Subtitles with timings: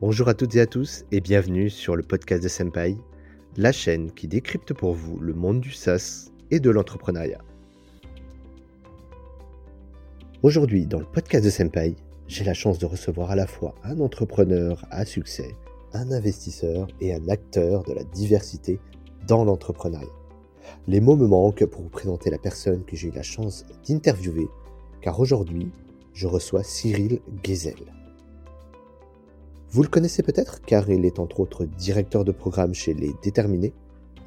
[0.00, 2.96] Bonjour à toutes et à tous et bienvenue sur le podcast de Senpai,
[3.56, 7.40] la chaîne qui décrypte pour vous le monde du SaaS et de l'entrepreneuriat.
[10.42, 11.94] Aujourd'hui, dans le podcast de Senpai,
[12.26, 15.54] j'ai la chance de recevoir à la fois un entrepreneur à succès,
[15.92, 18.80] un investisseur et un acteur de la diversité
[19.28, 20.08] dans l'entrepreneuriat.
[20.88, 24.48] Les mots me manquent pour vous présenter la personne que j'ai eu la chance d'interviewer,
[25.00, 25.70] car aujourd'hui,
[26.14, 28.03] je reçois Cyril Gezel.
[29.74, 33.72] Vous le connaissez peut-être car il est entre autres directeur de programme chez Les Déterminés,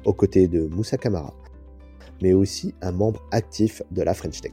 [0.04, 1.32] aux côtés de Moussa Kamara,
[2.20, 4.52] mais aussi un membre actif de la French Tech.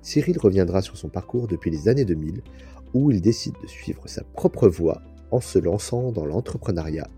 [0.00, 2.40] Cyril reviendra sur son parcours depuis les années 2000,
[2.94, 7.10] où il décide de suivre sa propre voie en se lançant dans l'entrepreneuriat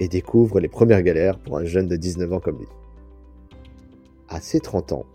[0.00, 2.68] et découvre les premières galères pour un jeune de 19 ans comme lui.
[4.28, 5.06] À ses 30 ans,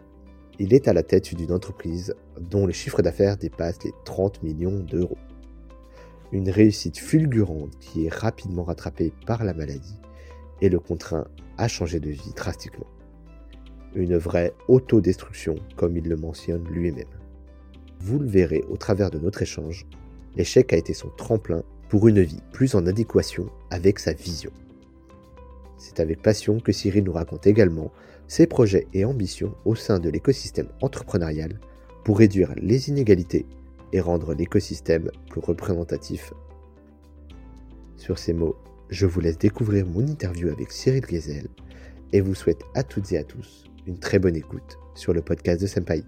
[0.57, 4.79] il est à la tête d'une entreprise dont le chiffre d'affaires dépasse les 30 millions
[4.79, 5.17] d'euros.
[6.31, 9.99] Une réussite fulgurante qui est rapidement rattrapée par la maladie
[10.61, 12.87] et le contraint à changer de vie drastiquement.
[13.95, 17.03] Une vraie autodestruction comme il le mentionne lui-même.
[17.99, 19.85] Vous le verrez au travers de notre échange,
[20.35, 24.51] l'échec a été son tremplin pour une vie plus en adéquation avec sa vision.
[25.77, 27.91] C'est avec passion que Cyril nous raconte également
[28.27, 31.59] ses projets et ambitions au sein de l'écosystème entrepreneurial
[32.05, 33.45] pour réduire les inégalités
[33.93, 36.33] et rendre l'écosystème plus représentatif.
[37.97, 38.55] Sur ces mots,
[38.89, 41.47] je vous laisse découvrir mon interview avec Cyril Gezel
[42.13, 45.61] et vous souhaite à toutes et à tous une très bonne écoute sur le podcast
[45.61, 46.03] de Senpai.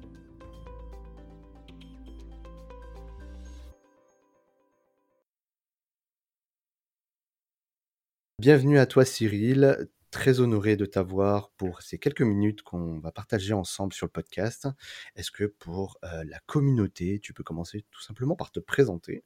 [8.39, 13.53] Bienvenue à toi Cyril, très honoré de t'avoir pour ces quelques minutes qu'on va partager
[13.53, 14.67] ensemble sur le podcast.
[15.15, 19.23] Est-ce que pour la communauté, tu peux commencer tout simplement par te présenter?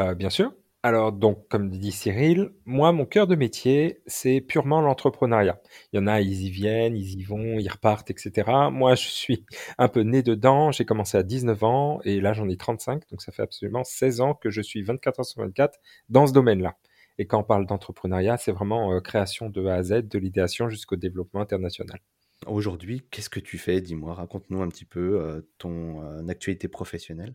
[0.00, 0.52] Euh, Bien sûr.
[0.84, 5.60] Alors, donc, comme dit Cyril, moi, mon cœur de métier, c'est purement l'entrepreneuriat.
[5.92, 8.70] Il y en a, ils y viennent, ils y vont, ils repartent, etc.
[8.70, 9.44] Moi, je suis
[9.78, 10.70] un peu né dedans.
[10.70, 13.02] J'ai commencé à 19 ans et là, j'en ai 35.
[13.10, 15.78] Donc, ça fait absolument 16 ans que je suis 24 heures sur 24
[16.10, 16.76] dans ce domaine-là.
[17.18, 20.68] Et quand on parle d'entrepreneuriat, c'est vraiment euh, création de A à Z, de l'idéation
[20.68, 21.98] jusqu'au développement international.
[22.46, 23.80] Aujourd'hui, qu'est-ce que tu fais?
[23.80, 27.34] Dis-moi, raconte-nous un petit peu euh, ton euh, actualité professionnelle.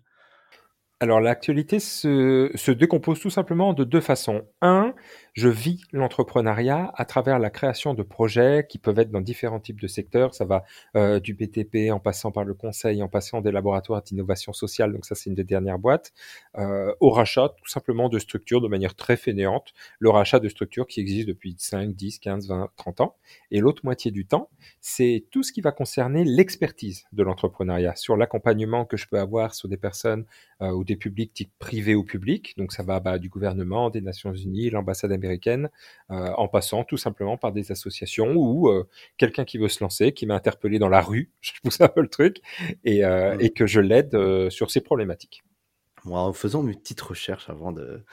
[1.00, 4.48] Alors l'actualité se, décompose tout simplement de deux façons.
[4.62, 4.94] Un,
[5.34, 9.82] je vis l'entrepreneuriat à travers la création de projets qui peuvent être dans différents types
[9.82, 10.34] de secteurs.
[10.34, 10.64] Ça va
[10.96, 15.06] euh, du BTP en passant par le conseil, en passant des laboratoires d'innovation sociale, donc
[15.06, 16.14] ça c'est une des dernières boîtes,
[16.58, 20.88] euh, au rachat tout simplement de structures de manière très fainéante, le rachat de structures
[20.88, 23.16] qui existent depuis 5, 10, 15, 20, 30 ans.
[23.52, 24.50] Et l'autre moitié du temps,
[24.80, 29.54] c'est tout ce qui va concerner l'expertise de l'entrepreneuriat, sur l'accompagnement que je peux avoir
[29.54, 30.26] sur des personnes
[30.62, 32.54] euh, ou des publics type privé ou public.
[32.58, 35.70] Donc ça va bah, du gouvernement, des Nations Unies, l'ambassade américaine,
[36.12, 40.12] euh, en passant tout simplement par des associations ou euh, quelqu'un qui veut se lancer,
[40.12, 42.42] qui m'a interpellé dans la rue, je pousse un peu le truc,
[42.84, 45.44] et, euh, et que je l'aide sur ces problématiques.
[46.04, 48.04] Moi, en faisant mes petites recherches avant de,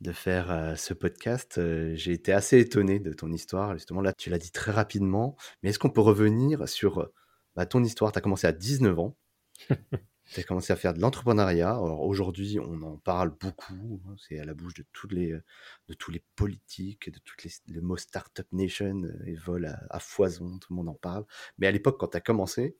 [0.00, 1.60] de faire ce podcast,
[1.94, 3.74] j'ai été assez étonné de ton histoire.
[3.74, 7.10] Justement, là, tu l'as dit très rapidement, mais est-ce qu'on peut revenir sur
[7.56, 8.12] bah, ton histoire?
[8.12, 9.16] Tu as commencé à 19 ans.
[10.36, 11.70] As commencé à faire de l'entrepreneuriat.
[11.70, 14.00] Alors aujourd'hui, on en parle beaucoup.
[14.06, 17.50] Hein, c'est à la bouche de, toutes les, de tous les politiques, de toutes les,
[17.68, 20.58] le mot Startup Nation et euh, vole à, foison.
[20.58, 21.24] Tout le monde en parle.
[21.58, 22.76] Mais à l'époque, quand tu as commencé,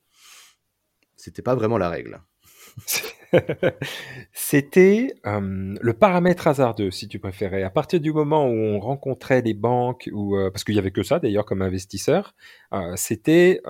[1.17, 2.21] c'était pas vraiment la règle.
[4.33, 7.63] C'était le paramètre hasardeux, si tu préférais.
[7.63, 11.03] À partir du moment où on rencontrait les banques, ou parce qu'il y avait que
[11.03, 12.35] ça d'ailleurs comme investisseur,
[12.95, 13.61] c'était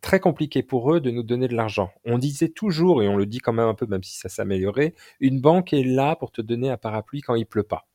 [0.00, 1.90] très compliqué pour eux de nous donner de l'argent.
[2.04, 4.94] On disait toujours, et on le dit quand même un peu, même si ça s'améliorait,
[5.20, 7.86] une banque est là pour te donner un parapluie quand il pleut pas.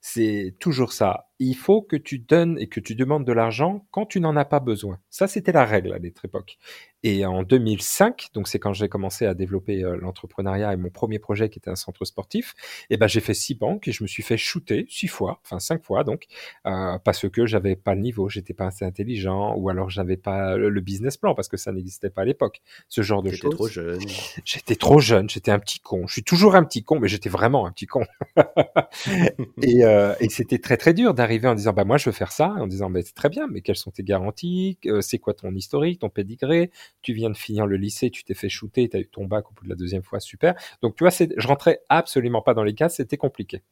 [0.00, 4.06] C'est toujours ça il faut que tu donnes et que tu demandes de l'argent quand
[4.06, 4.98] tu n'en as pas besoin.
[5.10, 6.58] Ça, c'était la règle à notre époque.
[7.02, 11.18] Et en 2005, donc c'est quand j'ai commencé à développer euh, l'entrepreneuriat et mon premier
[11.18, 12.54] projet qui était un centre sportif,
[12.90, 15.40] et eh ben j'ai fait six banques et je me suis fait shooter six fois,
[15.44, 16.26] enfin cinq fois donc,
[16.66, 20.56] euh, parce que j'avais pas le niveau, j'étais pas assez intelligent ou alors j'avais pas
[20.56, 22.60] le, business plan parce que ça n'existait pas à l'époque.
[22.88, 23.40] Ce genre de choses.
[23.42, 24.00] J'étais trop jeune.
[24.44, 26.06] J'étais trop jeune, j'étais un petit con.
[26.06, 28.04] Je suis toujours un petit con, mais j'étais vraiment un petit con.
[29.62, 32.32] et, euh, et c'était très très dur d'arriver en disant bah moi je veux faire
[32.32, 35.34] ça, en disant mais c'est très bien, mais quelles sont tes garanties, euh, c'est quoi
[35.34, 36.70] ton historique, ton pédigré,
[37.02, 39.50] tu viens de finir le lycée, tu t'es fait shooter, tu as eu ton bac
[39.50, 40.54] au bout de la deuxième fois, super.
[40.82, 43.62] Donc tu vois, je rentrais absolument pas dans les cases, c'était compliqué.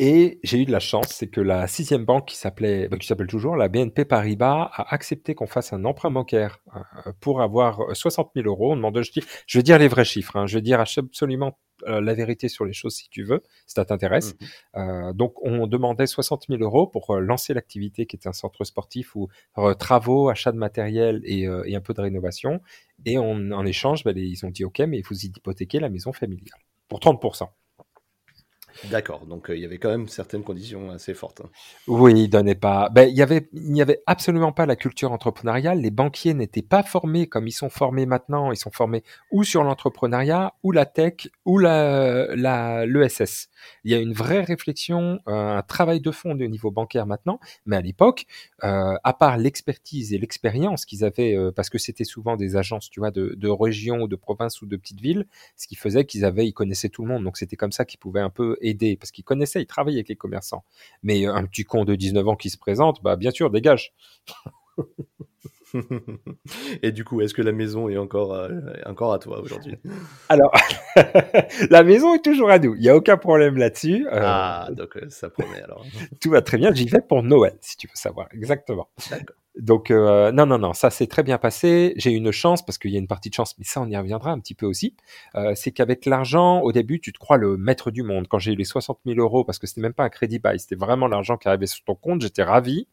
[0.00, 3.06] Et j'ai eu de la chance, c'est que la sixième banque qui s'appelait, bah, qui
[3.06, 7.96] s'appelle toujours la BNP Paribas, a accepté qu'on fasse un emprunt bancaire euh, pour avoir
[7.96, 8.72] 60 000 euros.
[8.72, 11.58] On demande, je, dis, je vais dire les vrais chiffres, hein, je vais dire absolument
[11.88, 14.34] euh, la vérité sur les choses si tu veux, si ça t'intéresse.
[14.34, 14.46] Mmh
[14.76, 19.16] euh, donc on demandait 60 000 euros pour lancer l'activité qui était un centre sportif
[19.16, 19.28] ou
[19.78, 22.60] travaux, achat de matériel et, et, un peu de rénovation.
[23.04, 26.12] Et on, en échange, bah, ils ont dit OK, mais il faut hypothéquer la maison
[26.12, 27.48] familiale pour 30%.
[28.84, 31.40] D'accord, donc euh, il y avait quand même certaines conditions assez fortes.
[31.40, 31.50] Hein.
[31.88, 32.88] Oui, il donnait pas.
[32.90, 35.80] Ben, il avait, n'y avait absolument pas la culture entrepreneuriale.
[35.80, 38.52] Les banquiers n'étaient pas formés comme ils sont formés maintenant.
[38.52, 39.02] Ils sont formés
[39.32, 42.36] ou sur l'entrepreneuriat, ou la tech, ou la,
[42.86, 43.48] l'ESS.
[43.82, 47.40] Il y a une vraie réflexion, euh, un travail de fond au niveau bancaire maintenant.
[47.66, 48.26] Mais à l'époque,
[48.62, 53.00] euh, à part l'expertise et l'expérience qu'ils avaient, parce que c'était souvent des agences, tu
[53.00, 55.26] vois, de, de régions de provinces ou de petites villes,
[55.56, 57.24] ce qui faisait qu'ils avaient, ils connaissaient tout le monde.
[57.24, 60.08] Donc c'était comme ça qu'ils pouvaient un peu aider parce qu'il connaissait, il travaillait avec
[60.08, 60.64] les commerçants.
[61.02, 63.94] Mais un petit con de 19 ans qui se présente, bah bien sûr, dégage.
[66.82, 68.48] Et du coup, est-ce que la maison est encore, euh,
[68.86, 69.76] encore à toi aujourd'hui?
[70.28, 70.52] Alors,
[71.70, 72.74] la maison est toujours à nous.
[72.74, 74.06] Il n'y a aucun problème là-dessus.
[74.06, 75.84] Euh, ah, donc euh, ça promet alors.
[76.20, 76.72] tout va très bien.
[76.72, 78.28] J'y vais pour Noël, si tu veux savoir.
[78.32, 78.88] Exactement.
[79.10, 79.36] D'accord.
[79.58, 81.92] Donc euh, non, non, non, ça s'est très bien passé.
[81.96, 83.90] J'ai eu une chance parce qu'il y a une partie de chance, mais ça on
[83.90, 84.94] y reviendra un petit peu aussi.
[85.34, 88.28] Euh, c'est qu'avec l'argent, au début, tu te crois le maître du monde.
[88.28, 90.60] Quand j'ai eu les 60 000 euros, parce que c'était même pas un crédit bail,
[90.60, 92.86] c'était vraiment l'argent qui arrivait sur ton compte, j'étais ravi.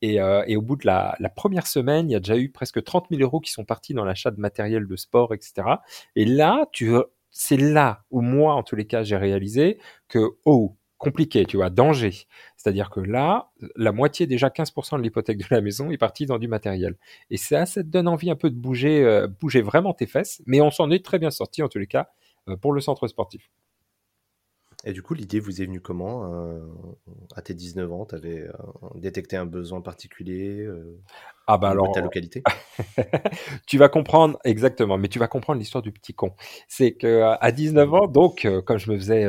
[0.00, 2.50] Et, euh, et, au bout de la, la, première semaine, il y a déjà eu
[2.50, 5.68] presque 30 000 euros qui sont partis dans l'achat de matériel de sport, etc.
[6.16, 6.90] Et là, tu,
[7.30, 9.78] c'est là où moi, en tous les cas, j'ai réalisé
[10.08, 12.12] que oh compliqué, tu vois, danger.
[12.56, 16.38] C'est-à-dire que là, la moitié, déjà 15% de l'hypothèque de la maison est partie dans
[16.38, 16.96] du matériel.
[17.28, 20.40] Et ça, ça te donne envie un peu de bouger, euh, bouger vraiment tes fesses,
[20.46, 22.10] mais on s'en est très bien sorti en tous les cas
[22.48, 23.50] euh, pour le centre sportif.
[24.84, 26.60] Et du coup, l'idée vous est venue comment euh,
[27.34, 28.46] À tes 19 ans, tu avais
[28.94, 30.68] détecté un besoin particulier
[31.48, 32.42] ah bah alors, ta localité?
[33.66, 36.32] Tu vas comprendre, exactement, mais tu vas comprendre l'histoire du petit con.
[36.68, 39.24] C'est que à 19 ans, donc, comme je me faisais,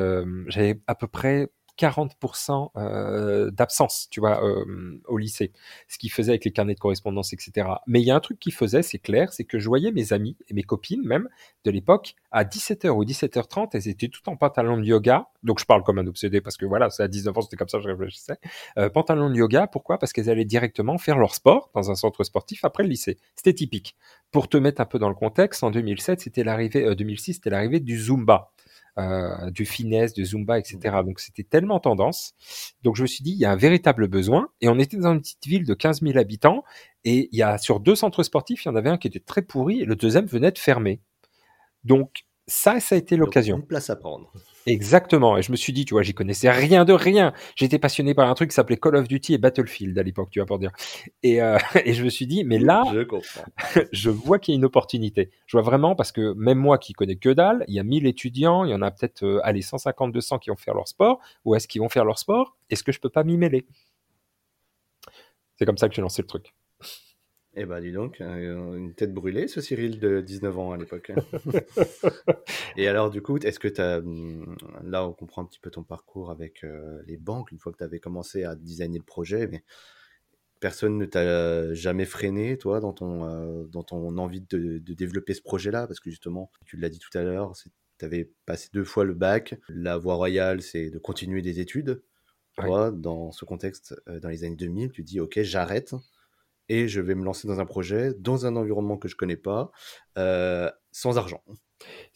[0.47, 5.51] j'avais à peu près 40% euh, d'absence, tu vois, euh, au lycée.
[5.87, 7.67] Ce qui faisait avec les carnets de correspondance, etc.
[7.87, 10.13] Mais il y a un truc qui faisait, c'est clair, c'est que je voyais mes
[10.13, 11.27] amis et mes copines même
[11.63, 15.27] de l'époque à 17h ou 17h30, elles étaient toutes en pantalon de yoga.
[15.43, 17.69] Donc je parle comme un obsédé parce que voilà, c'est à 19 ans, c'était comme
[17.69, 18.37] ça, je réfléchissais.
[18.77, 19.99] Euh, pantalon de yoga, pourquoi?
[19.99, 23.17] Parce qu'elles allaient directement faire leur sport dans un centre sportif après le lycée.
[23.35, 23.95] C'était typique.
[24.31, 27.79] Pour te mettre un peu dans le contexte, en 2007, c'était l'arrivée, 2006, c'était l'arrivée
[27.79, 28.51] du Zumba.
[28.99, 30.77] Euh, du finesse, du zumba, etc.
[31.03, 32.35] Donc c'était tellement tendance.
[32.83, 34.49] Donc je me suis dit, il y a un véritable besoin.
[34.61, 36.63] Et on était dans une petite ville de 15 000 habitants.
[37.03, 39.19] Et il y a sur deux centres sportifs, il y en avait un qui était
[39.19, 41.01] très pourri et le deuxième venait de fermer.
[41.83, 43.57] Donc ça, ça a été l'occasion.
[43.57, 44.31] Une place à prendre.
[44.65, 45.37] Exactement.
[45.37, 47.33] Et je me suis dit, tu vois, j'y connaissais rien de rien.
[47.55, 50.39] J'étais passionné par un truc qui s'appelait Call of Duty et Battlefield à l'époque, tu
[50.39, 50.71] vois, pour dire.
[51.21, 54.57] Et, euh, et je me suis dit, mais là, je, je vois qu'il y a
[54.57, 55.31] une opportunité.
[55.45, 58.05] Je vois vraiment parce que même moi qui connais que dalle, il y a 1000
[58.07, 61.19] étudiants, il y en a peut-être, euh, allez, 150, 200 qui vont faire leur sport.
[61.45, 62.55] Où est-ce qu'ils vont faire leur sport?
[62.69, 63.65] Est-ce que je peux pas m'y mêler?
[65.55, 66.53] C'est comme ça que j'ai lancé le truc.
[67.55, 71.11] Eh ben, dis donc, euh, une tête brûlée, ce Cyril de 19 ans à l'époque.
[71.11, 71.21] Hein.
[72.77, 74.01] et alors, du coup, est-ce que tu as.
[74.01, 77.71] Hmm, là, on comprend un petit peu ton parcours avec euh, les banques, une fois
[77.71, 79.63] que tu avais commencé à designer le projet, mais
[80.61, 85.43] personne ne t'a jamais freiné, toi, dans ton, euh, dans ton envie de, développer ce
[85.43, 85.85] projet-là?
[85.85, 87.53] Parce que justement, tu l'as dit tout à l'heure,
[87.99, 89.59] tu avais passé deux fois le bac.
[89.69, 92.01] La voie royale, c'est de continuer des études.
[92.57, 95.93] Toi, dans ce contexte, dans les années 2000, tu dis, OK, j'arrête
[96.69, 99.71] et je vais me lancer dans un projet, dans un environnement que je connais pas,
[100.17, 101.43] euh, sans argent.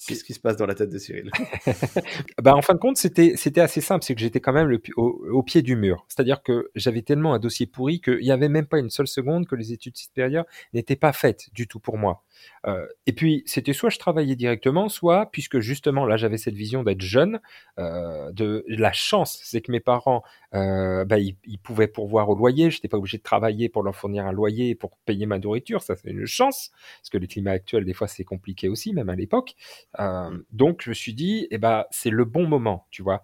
[0.07, 1.31] Qu'est-ce qui se passe dans la tête de Cyril?
[2.41, 4.05] Bah, En fin de compte, c'était, c'était assez simple.
[4.05, 6.05] C'est que j'étais quand même le, au, pied du mur.
[6.07, 9.47] C'est-à-dire que j'avais tellement un dossier pourri qu'il n'y avait même pas une seule seconde
[9.47, 12.23] que les études supérieures n'étaient pas faites du tout pour moi.
[12.65, 16.83] Euh, et puis, c'était soit je travaillais directement, soit, puisque justement, là, j'avais cette vision
[16.83, 17.39] d'être jeune,
[17.79, 22.35] euh, de la chance, c'est que mes parents, euh, bah, ils, ils, pouvaient pourvoir au
[22.35, 22.71] loyer.
[22.71, 25.81] Je n'étais pas obligé de travailler pour leur fournir un loyer, pour payer ma nourriture.
[25.81, 26.71] Ça, c'est une chance.
[26.99, 29.55] Parce que le climat actuel, des fois, c'est compliqué aussi, même à l'époque.
[29.99, 33.23] Euh, donc je me suis dit, eh ben, c'est le bon moment, tu vois.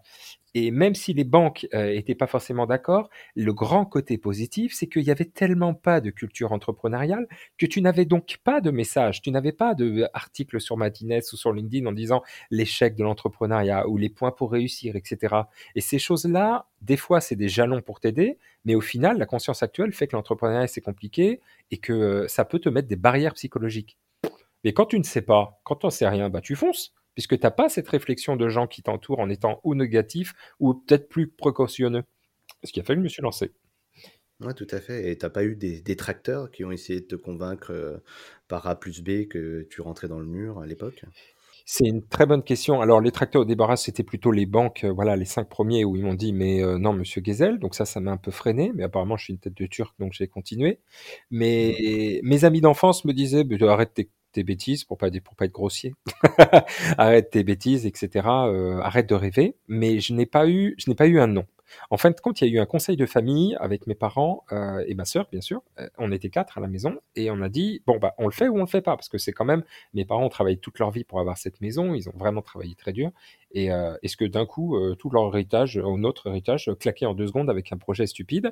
[0.55, 5.03] Et même si les banques n'étaient pas forcément d'accord, le grand côté positif, c'est qu'il
[5.03, 9.31] y avait tellement pas de culture entrepreneuriale que tu n'avais donc pas de message, tu
[9.31, 14.09] n'avais pas d'article sur Madines ou sur LinkedIn en disant l'échec de l'entrepreneuriat ou les
[14.09, 15.35] points pour réussir, etc.
[15.75, 19.63] Et ces choses-là, des fois, c'est des jalons pour t'aider, mais au final, la conscience
[19.63, 21.41] actuelle fait que l'entrepreneuriat, c'est compliqué
[21.71, 23.97] et que ça peut te mettre des barrières psychologiques.
[24.63, 26.93] Mais quand tu ne sais pas, quand tu n'en sais rien, bah tu fonces.
[27.13, 30.73] Puisque tu n'as pas cette réflexion de gens qui t'entourent en étant ou négatif ou
[30.73, 32.03] peut-être plus précautionneux.
[32.63, 33.51] Ce qui a fallu me suis lancé.
[34.39, 35.09] Ouais, tout à fait.
[35.09, 37.97] Et t'as pas eu des détracteurs qui ont essayé de te convaincre euh,
[38.47, 41.05] par A plus B que tu rentrais dans le mur à l'époque?
[41.65, 42.81] C'est une très bonne question.
[42.81, 45.95] Alors, les tracteurs au débarras, c'était plutôt les banques, euh, voilà, les cinq premiers où
[45.95, 47.57] ils m'ont dit, mais euh, non, monsieur Gezel.
[47.59, 48.71] Donc ça, ça m'a un peu freiné.
[48.75, 50.79] Mais apparemment, je suis une tête de turc, donc j'ai continué.
[51.31, 52.27] Mais mmh.
[52.27, 55.93] mes amis d'enfance me disaient, bah, arrête tes, tes, bêtises pour pas, pas être grossier.
[56.97, 58.27] arrête tes bêtises, etc.
[58.81, 59.55] arrête de rêver.
[59.67, 60.75] Mais je n'ai pas eu,
[61.19, 61.45] un nom.
[61.89, 64.43] En fin de compte, il y a eu un conseil de famille avec mes parents
[64.51, 65.61] euh, et ma sœur, bien sûr.
[65.79, 68.31] Euh, on était quatre à la maison et on a dit bon bah on le
[68.31, 69.63] fait ou on le fait pas parce que c'est quand même
[69.93, 72.75] mes parents ont travaillé toute leur vie pour avoir cette maison, ils ont vraiment travaillé
[72.75, 73.11] très dur.
[73.51, 77.49] Et euh, est-ce que d'un coup tout leur héritage notre héritage claquait en deux secondes
[77.49, 78.51] avec un projet stupide?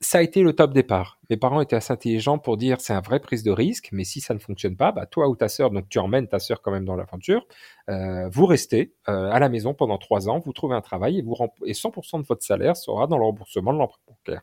[0.00, 1.18] Ça a été le top départ.
[1.30, 4.20] Mes parents étaient assez intelligents pour dire c'est un vrai prise de risque, mais si
[4.20, 6.70] ça ne fonctionne pas, bah toi ou ta sœur, donc tu emmènes ta sœur quand
[6.70, 7.46] même dans l'aventure,
[7.88, 11.22] euh, vous restez euh, à la maison pendant trois ans, vous trouvez un travail et,
[11.22, 11.34] vous
[11.64, 14.42] et 100% de votre salaire sera dans le remboursement de l'emprunt bancaire.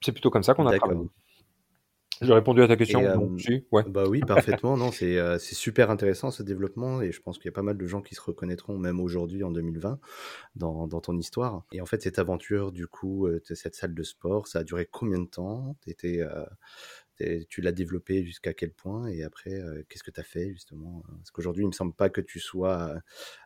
[0.00, 1.08] C'est plutôt comme ça qu'on a travaillé.
[2.22, 3.00] J'ai répondu à ta question.
[3.00, 3.84] Euh, ouais.
[3.88, 4.76] Bah oui, parfaitement.
[4.76, 7.86] non, c'est super intéressant ce développement et je pense qu'il y a pas mal de
[7.86, 9.98] gens qui se reconnaîtront même aujourd'hui en 2020
[10.56, 11.64] dans, dans, ton histoire.
[11.72, 15.18] Et en fait, cette aventure, du coup, cette salle de sport, ça a duré combien
[15.18, 15.76] de temps?
[15.86, 16.20] Étais,
[17.48, 19.08] Tu l'as développé jusqu'à quel point?
[19.08, 21.02] Et après, qu'est-ce que tu as fait justement?
[21.18, 22.94] Parce qu'aujourd'hui, il me semble pas que tu sois,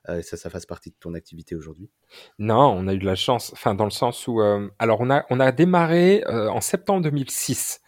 [0.07, 1.91] ça, ça fasse partie de ton activité aujourd'hui.
[2.39, 3.53] Non, on a eu de la chance.
[3.53, 4.41] Enfin, dans le sens où,
[4.79, 7.81] alors on a, on a démarré en septembre 2006.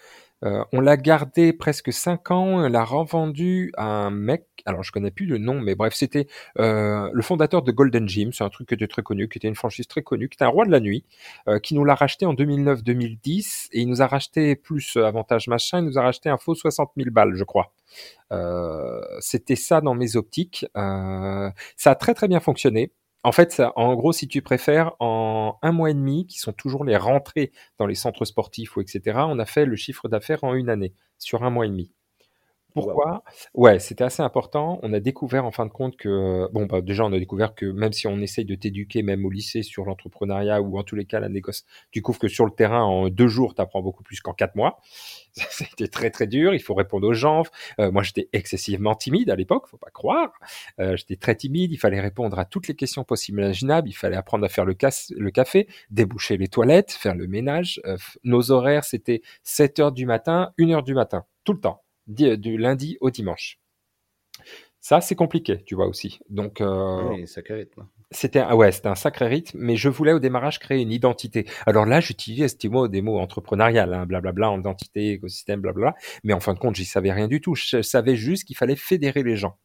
[0.44, 4.92] Euh, on l'a gardé presque 5 ans, on l'a revendu à un mec, alors je
[4.92, 6.28] connais plus le nom, mais bref, c'était
[6.58, 9.48] euh, le fondateur de Golden Gym, c'est un truc qui était très connu, qui était
[9.48, 11.04] une franchise très connue, qui était un roi de la nuit,
[11.48, 15.80] euh, qui nous l'a racheté en 2009-2010, et il nous a racheté plus avantage machin,
[15.80, 17.72] il nous a racheté un faux 60 000 balles, je crois.
[19.20, 20.66] c'était ça dans mes optiques.
[20.74, 22.92] ça a très très bien fonctionné.
[23.24, 26.84] En fait, en gros, si tu préfères, en un mois et demi, qui sont toujours
[26.84, 30.54] les rentrées dans les centres sportifs ou etc., on a fait le chiffre d'affaires en
[30.54, 31.92] une année, sur un mois et demi.
[32.80, 33.22] Pourquoi?
[33.54, 34.78] Ouais, c'était assez important.
[34.82, 37.66] On a découvert en fin de compte que, bon, bah, déjà, on a découvert que
[37.66, 41.04] même si on essaye de t'éduquer, même au lycée, sur l'entrepreneuriat ou en tous les
[41.04, 44.02] cas la négoce, tu découvres que sur le terrain, en deux jours, tu apprends beaucoup
[44.02, 44.78] plus qu'en quatre mois.
[45.50, 46.54] C'était très très dur.
[46.54, 47.42] Il faut répondre aux gens.
[47.80, 50.32] Euh, moi, j'étais excessivement timide à l'époque, faut pas croire.
[50.80, 51.72] Euh, j'étais très timide.
[51.72, 53.88] Il fallait répondre à toutes les questions possibles et imaginables.
[53.88, 57.80] Il fallait apprendre à faire le, café, déboucher les toilettes, faire le ménage.
[57.86, 61.82] Euh, nos horaires, c'était 7 heures du matin, 1 heure du matin, tout le temps
[62.08, 63.58] du lundi au dimanche.
[64.80, 66.20] Ça, c'est compliqué, tu vois aussi.
[66.30, 67.86] Donc, euh, sacré rythme.
[68.10, 71.46] C'était un, ouais, c'était un sacré rythme, mais je voulais au démarrage créer une identité.
[71.66, 75.94] Alors là, j'utilisais ce mot des mots entrepreneurial, hein, blablabla, en identité, écosystème, blablabla.
[76.24, 77.54] Mais en fin de compte, j'y savais rien du tout.
[77.54, 79.58] Je savais juste qu'il fallait fédérer les gens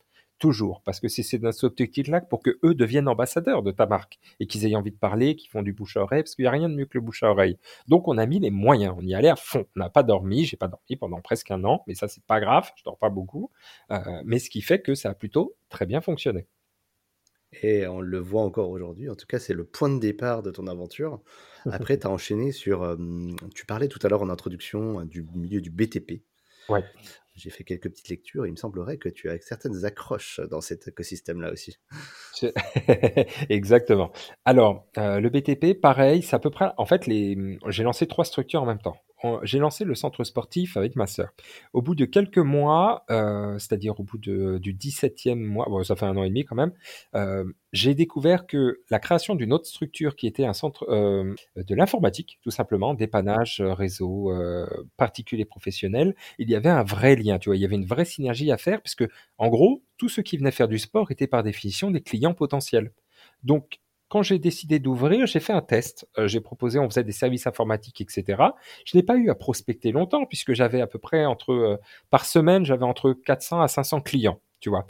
[0.44, 4.20] toujours, parce que c'est dans cet objectif-là pour que eux deviennent ambassadeurs de ta marque
[4.42, 6.50] et qu'ils aient envie de parler, qu'ils font du bouche à oreille, parce qu'il n'y
[6.50, 7.58] a rien de mieux que le bouche à oreille.
[7.88, 9.66] Donc on a mis les moyens, on y allait à fond.
[9.78, 12.42] On n'a pas dormi, j'ai pas dormi pendant presque un an, mais ça c'est pas
[12.42, 13.52] grave, je dors pas beaucoup,
[13.92, 16.46] euh, mais ce qui fait que ça a plutôt très bien fonctionné.
[17.62, 19.10] Et on le voit encore aujourd'hui.
[19.10, 21.22] En tout cas, c'est le point de départ de ton aventure.
[21.72, 22.84] Après, tu as enchaîné sur.
[22.84, 22.98] Euh,
[23.56, 26.24] tu parlais tout à l'heure en introduction euh, du milieu du BTP.
[26.68, 26.84] Ouais.
[27.36, 28.46] J'ai fait quelques petites lectures.
[28.46, 31.78] il me semblerait que tu as certaines accroches dans cet écosystème-là aussi.
[33.50, 34.12] Exactement.
[34.46, 36.72] Alors, euh, le BTP, pareil, c'est à peu près.
[36.78, 38.98] En fait, j'ai lancé trois structures en même temps
[39.44, 41.34] j'ai lancé le centre sportif avec ma sœur.
[41.74, 46.06] Au bout de quelques mois, euh, c'est-à-dire au bout du 17e mois, bon, ça fait
[46.06, 46.74] un an et demi quand même,
[47.16, 51.76] euh, j'ai découvert que la création d'une autre structure qui était un centre euh, de
[51.76, 54.32] l'informatique, tout simplement, dépannage, réseau,
[54.98, 58.06] particulier professionnel, il y avait un vrai lien, tu vois, il y avait une vraie
[58.06, 59.06] synergie à faire, puisque
[59.38, 62.92] en gros, tous ceux qui venaient faire du sport étaient par définition des clients potentiels.
[63.44, 63.80] Donc,
[64.14, 66.08] quand j'ai décidé d'ouvrir, j'ai fait un test.
[66.20, 68.44] Euh, j'ai proposé, on faisait des services informatiques, etc.
[68.86, 71.78] Je n'ai pas eu à prospecter longtemps puisque j'avais à peu près entre, euh,
[72.12, 74.86] par semaine, j'avais entre 400 à 500 clients, tu vois,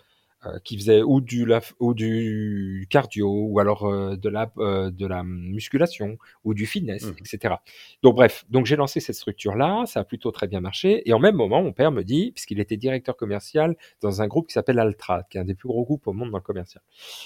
[0.46, 1.48] euh, qui faisaient ou du,
[1.80, 7.16] ou du cardio, ou alors de, la, de la musculation, ou du fitness, mmh.
[7.20, 7.56] etc.
[8.02, 11.02] Donc bref, donc j'ai lancé cette structure-là, ça a plutôt très bien marché.
[11.10, 14.48] Et en même moment, mon père me dit, puisqu'il était directeur commercial dans un groupe
[14.48, 16.84] qui s'appelle Altra, qui est un des plus gros groupes au monde dans le commercial,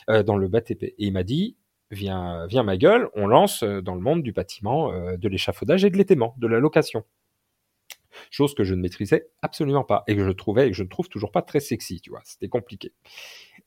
[0.07, 1.55] dans le BATP, et il m'a dit,
[1.91, 5.85] vient, vient ma gueule, on lance euh, dans le monde du bâtiment, euh, de l'échafaudage
[5.85, 7.03] et de l'étaiement, de la location.
[8.31, 10.89] chose que je ne maîtrisais absolument pas et que je trouvais et que je ne
[10.89, 12.21] trouve toujours pas très sexy, tu vois.
[12.25, 12.93] C'était compliqué.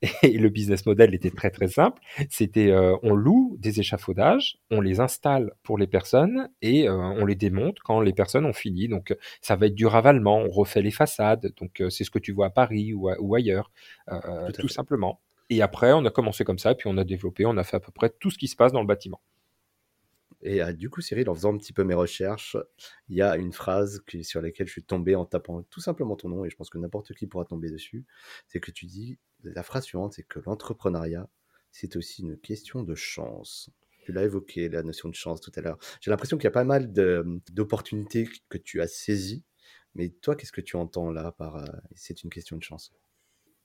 [0.23, 2.01] Et le business model était très très simple.
[2.31, 7.27] C'était euh, on loue des échafaudages, on les installe pour les personnes et euh, on
[7.27, 8.89] les démonte quand les personnes ont fini.
[8.89, 11.53] Donc ça va être du ravalement, on refait les façades.
[11.59, 13.71] Donc c'est ce que tu vois à Paris ou, ou ailleurs,
[14.09, 15.21] tout, tout simplement.
[15.51, 17.81] Et après, on a commencé comme ça, puis on a développé, on a fait à
[17.81, 19.21] peu près tout ce qui se passe dans le bâtiment.
[20.43, 22.57] Et du coup, Cyril, en faisant un petit peu mes recherches,
[23.09, 26.31] il y a une phrase sur laquelle je suis tombé en tapant tout simplement ton
[26.31, 28.07] nom, et je pense que n'importe qui pourra tomber dessus.
[28.47, 31.29] C'est que tu dis, la phrase suivante, c'est que l'entrepreneuriat,
[31.73, 33.71] c'est aussi une question de chance.
[34.05, 35.79] Tu l'as évoqué, la notion de chance tout à l'heure.
[36.01, 39.45] J'ai l'impression qu'il y a pas mal d'opportunités que tu as saisies.
[39.95, 41.63] Mais toi, qu'est-ce que tu entends là par
[41.95, 42.93] c'est une question de chance?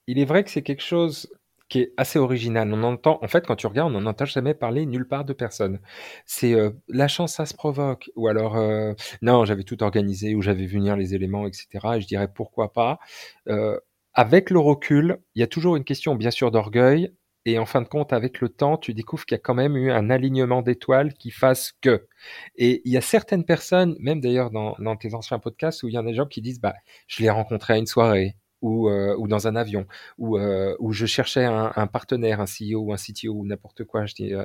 [0.07, 1.31] Il est vrai que c'est quelque chose
[1.69, 2.71] qui est assez original.
[2.73, 5.33] On entend, en fait, quand tu regardes, on n'en entend jamais parler nulle part de
[5.33, 5.79] personne.
[6.25, 10.41] C'est euh, la chance, ça se provoque, ou alors euh, non, j'avais tout organisé, ou
[10.41, 11.67] j'avais vu venir les éléments, etc.
[11.95, 12.99] Et je dirais pourquoi pas.
[13.47, 13.79] Euh,
[14.13, 17.11] avec le recul, il y a toujours une question, bien sûr, d'orgueil.
[17.47, 19.77] Et en fin de compte, avec le temps, tu découvres qu'il y a quand même
[19.77, 22.07] eu un alignement d'étoiles qui fasse que.
[22.55, 25.97] Et il y a certaines personnes, même d'ailleurs dans, tes anciens podcasts, où il y
[25.97, 26.73] en a des gens qui disent, bah,
[27.07, 29.85] je l'ai rencontré à une soirée, ou, euh, ou dans un avion,
[30.17, 33.83] ou euh, où je cherchais un, un, partenaire, un CEO ou un CTO ou n'importe
[33.83, 34.43] quoi, je dis, euh,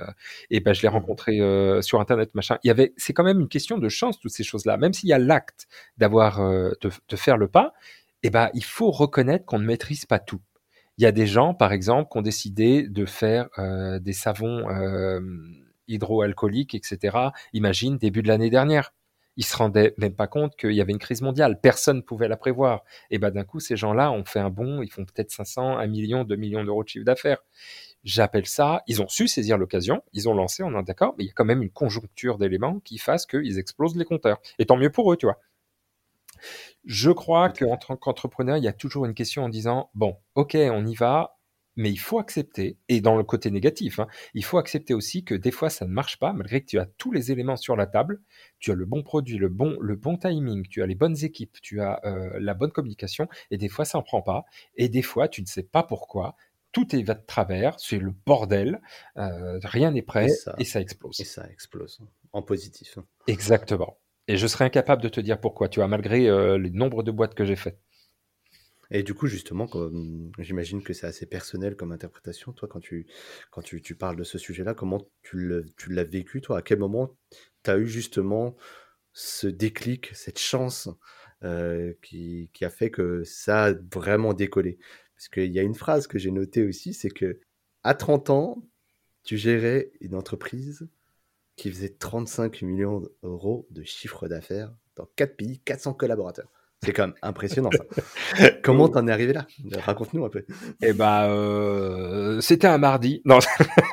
[0.50, 0.92] et ben je l'ai mmh.
[0.92, 2.58] rencontré euh, sur Internet, machin.
[2.64, 4.76] Il y avait, c'est quand même une question de chance toutes ces choses-là.
[4.76, 7.72] Même s'il y a l'acte d'avoir euh, de, de, faire le pas,
[8.22, 10.40] et ben il faut reconnaître qu'on ne maîtrise pas tout.
[10.98, 13.48] Il y a des gens, par exemple, qui ont décidé de faire
[14.02, 14.66] des savons
[15.88, 17.16] hydroalcooliques, etc.
[17.54, 18.92] Imagine début de l'année dernière
[19.40, 21.58] ils se rendaient même pas compte qu'il y avait une crise mondiale.
[21.62, 22.84] Personne ne pouvait la prévoir.
[23.10, 25.86] Et ben d'un coup, ces gens-là ont fait un bond, ils font peut-être 500, 1
[25.86, 27.42] million, 2 millions d'euros de chiffre d'affaires.
[28.04, 31.28] J'appelle ça, ils ont su saisir l'occasion, ils ont lancé, on est d'accord, mais il
[31.28, 34.42] y a quand même une conjoncture d'éléments qui fassent qu'ils explosent les compteurs.
[34.58, 35.40] Et tant mieux pour eux, tu vois.
[36.84, 40.54] Je crois qu'en tant qu'entrepreneur, il y a toujours une question en disant, bon, ok,
[40.54, 41.38] on y va,
[41.80, 45.34] mais il faut accepter, et dans le côté négatif, hein, il faut accepter aussi que
[45.34, 47.86] des fois ça ne marche pas, malgré que tu as tous les éléments sur la
[47.86, 48.20] table,
[48.58, 51.56] tu as le bon produit, le bon, le bon timing, tu as les bonnes équipes,
[51.62, 54.44] tu as euh, la bonne communication, et des fois ça ne prend pas,
[54.76, 56.36] et des fois tu ne sais pas pourquoi,
[56.72, 58.82] tout est va de travers, c'est le bordel,
[59.16, 60.26] euh, rien n'est prêt,
[60.58, 61.18] et ça, explose.
[61.18, 62.00] Et ça explose,
[62.32, 62.98] en positif.
[63.26, 63.96] Exactement.
[64.28, 67.10] Et je serais incapable de te dire pourquoi, tu vois, malgré euh, le nombre de
[67.10, 67.80] boîtes que j'ai faites.
[68.90, 69.68] Et du coup, justement,
[70.38, 72.52] j'imagine que c'est assez personnel comme interprétation.
[72.52, 73.06] Toi, quand tu,
[73.50, 76.58] quand tu, parles de ce sujet-là, comment tu l'as vécu, toi?
[76.58, 77.16] À quel moment
[77.62, 78.56] tu as eu justement
[79.12, 80.88] ce déclic, cette chance
[81.44, 84.78] euh, qui, qui, a fait que ça a vraiment décollé?
[85.14, 87.38] Parce qu'il y a une phrase que j'ai notée aussi, c'est que
[87.84, 88.68] à 30 ans,
[89.22, 90.88] tu gérais une entreprise
[91.56, 96.50] qui faisait 35 millions d'euros de chiffre d'affaires dans 4 pays, 400 collaborateurs.
[96.82, 98.46] C'est quand même impressionnant ça.
[98.62, 99.46] Comment t'en es arrivé là?
[99.84, 100.44] Raconte-nous un peu.
[100.82, 103.20] Eh ben, euh, c'était un mardi.
[103.26, 103.38] Non,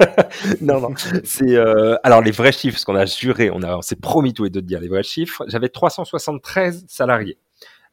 [0.61, 0.93] non, non.
[1.25, 4.33] C'est euh, alors les vrais chiffres, ce qu'on a juré, on a, on s'est promis
[4.33, 5.43] tous les deux de dire les vrais chiffres.
[5.47, 7.37] J'avais 373 salariés.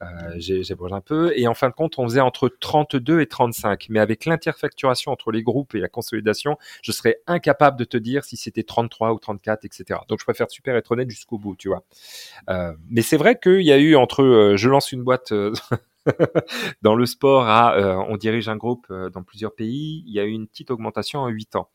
[0.02, 1.32] Euh, j'ai bougé un peu.
[1.36, 3.86] Et en fin de compte, on faisait entre 32 et 35.
[3.90, 8.24] Mais avec l'interfacturation entre les groupes et la consolidation, je serais incapable de te dire
[8.24, 10.00] si c'était 33 ou 34, etc.
[10.08, 11.84] Donc je préfère super être honnête jusqu'au bout, tu vois.
[12.48, 15.32] Euh, mais c'est vrai qu'il y a eu entre euh, je lance une boîte
[16.82, 20.30] dans le sport à on dirige un groupe dans plusieurs pays, il y a eu
[20.30, 21.68] une petite augmentation en 8 ans.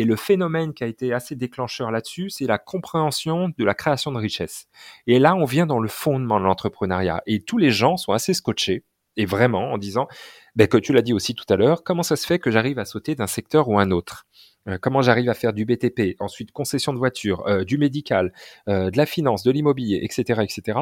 [0.00, 4.12] Et le phénomène qui a été assez déclencheur là-dessus, c'est la compréhension de la création
[4.12, 4.66] de richesse.
[5.06, 7.22] Et là, on vient dans le fondement de l'entrepreneuriat.
[7.26, 8.82] Et tous les gens sont assez scotchés,
[9.18, 10.08] et vraiment, en disant,
[10.56, 12.78] ben, que tu l'as dit aussi tout à l'heure, comment ça se fait que j'arrive
[12.78, 14.26] à sauter d'un secteur ou un autre?
[14.68, 18.32] Euh, comment j'arrive à faire du BTP, ensuite concession de voiture, euh, du médical,
[18.68, 20.78] euh, de la finance, de l'immobilier, etc., etc.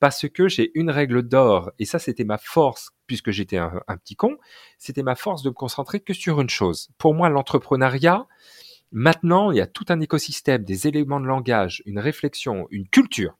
[0.00, 3.96] Parce que j'ai une règle d'or, et ça c'était ma force, puisque j'étais un, un,
[3.96, 4.36] petit con,
[4.76, 6.90] c'était ma force de me concentrer que sur une chose.
[6.98, 8.26] Pour moi, l'entrepreneuriat,
[8.92, 13.36] maintenant, il y a tout un écosystème, des éléments de langage, une réflexion, une culture.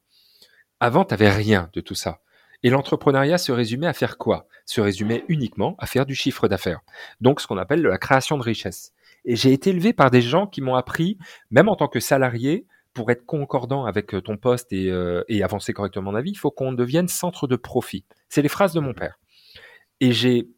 [0.81, 2.21] Avant, tu n'avais rien de tout ça.
[2.63, 4.47] Et l'entrepreneuriat se résumait à faire quoi?
[4.67, 6.81] Se résumait uniquement à faire du chiffre d'affaires.
[7.21, 8.93] Donc, ce qu'on appelle la création de richesse.
[9.25, 11.19] Et j'ai été élevé par des gens qui m'ont appris,
[11.51, 15.43] même en tant que salarié, pour être concordant avec euh, ton poste et, euh, et
[15.43, 18.05] avancer correctement dans la vie, il faut qu'on devienne centre de profit.
[18.29, 19.19] C'est les phrases de mon père.
[20.01, 20.49] Et j'ai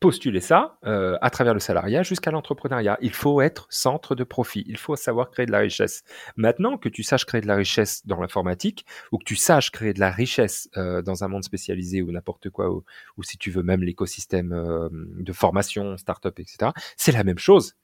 [0.00, 2.98] postulé ça euh, à travers le salariat jusqu'à l'entrepreneuriat.
[3.00, 4.64] Il faut être centre de profit.
[4.66, 6.02] Il faut savoir créer de la richesse.
[6.36, 9.94] Maintenant que tu saches créer de la richesse dans l'informatique ou que tu saches créer
[9.94, 12.84] de la richesse euh, dans un monde spécialisé ou n'importe quoi, ou,
[13.22, 17.74] si tu veux même l'écosystème euh, de formation, start-up, etc., c'est la même chose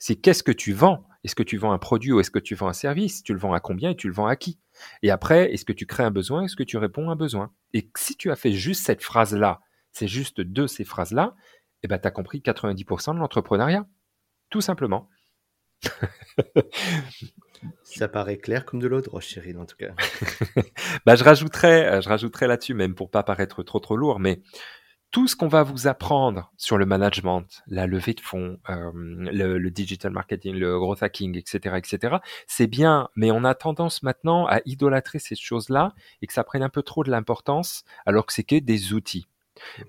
[0.00, 1.06] c'est qu'est-ce que tu vends?
[1.22, 3.22] Est-ce que tu vends un produit ou est-ce que tu vends un service?
[3.22, 4.58] Tu le vends à combien et tu le vends à qui?
[5.02, 6.44] Et après, est-ce que tu crées un besoin?
[6.44, 7.52] Est-ce que tu réponds à un besoin?
[7.74, 9.60] Et si tu as fait juste cette phrase-là,
[9.92, 11.36] c'est juste de ces phrases-là,
[11.82, 13.86] eh ben, tu as compris 90% de l'entrepreneuriat.
[14.50, 15.08] Tout simplement.
[17.84, 19.94] Ça paraît clair comme de l'eau de roche, Cyril, en tout cas.
[21.06, 24.40] bah, je rajouterais, je rajouterais là-dessus, même pour pas paraître trop trop lourd, mais
[25.10, 29.68] tout ce qu'on va vous apprendre sur le management, la levée de fonds, euh, le,
[29.70, 34.60] digital marketing, le growth hacking, etc., etc., c'est bien, mais on a tendance maintenant à
[34.66, 38.44] idolâtrer ces choses-là et que ça prenne un peu trop de l'importance, alors que c'est
[38.44, 39.26] que des outils.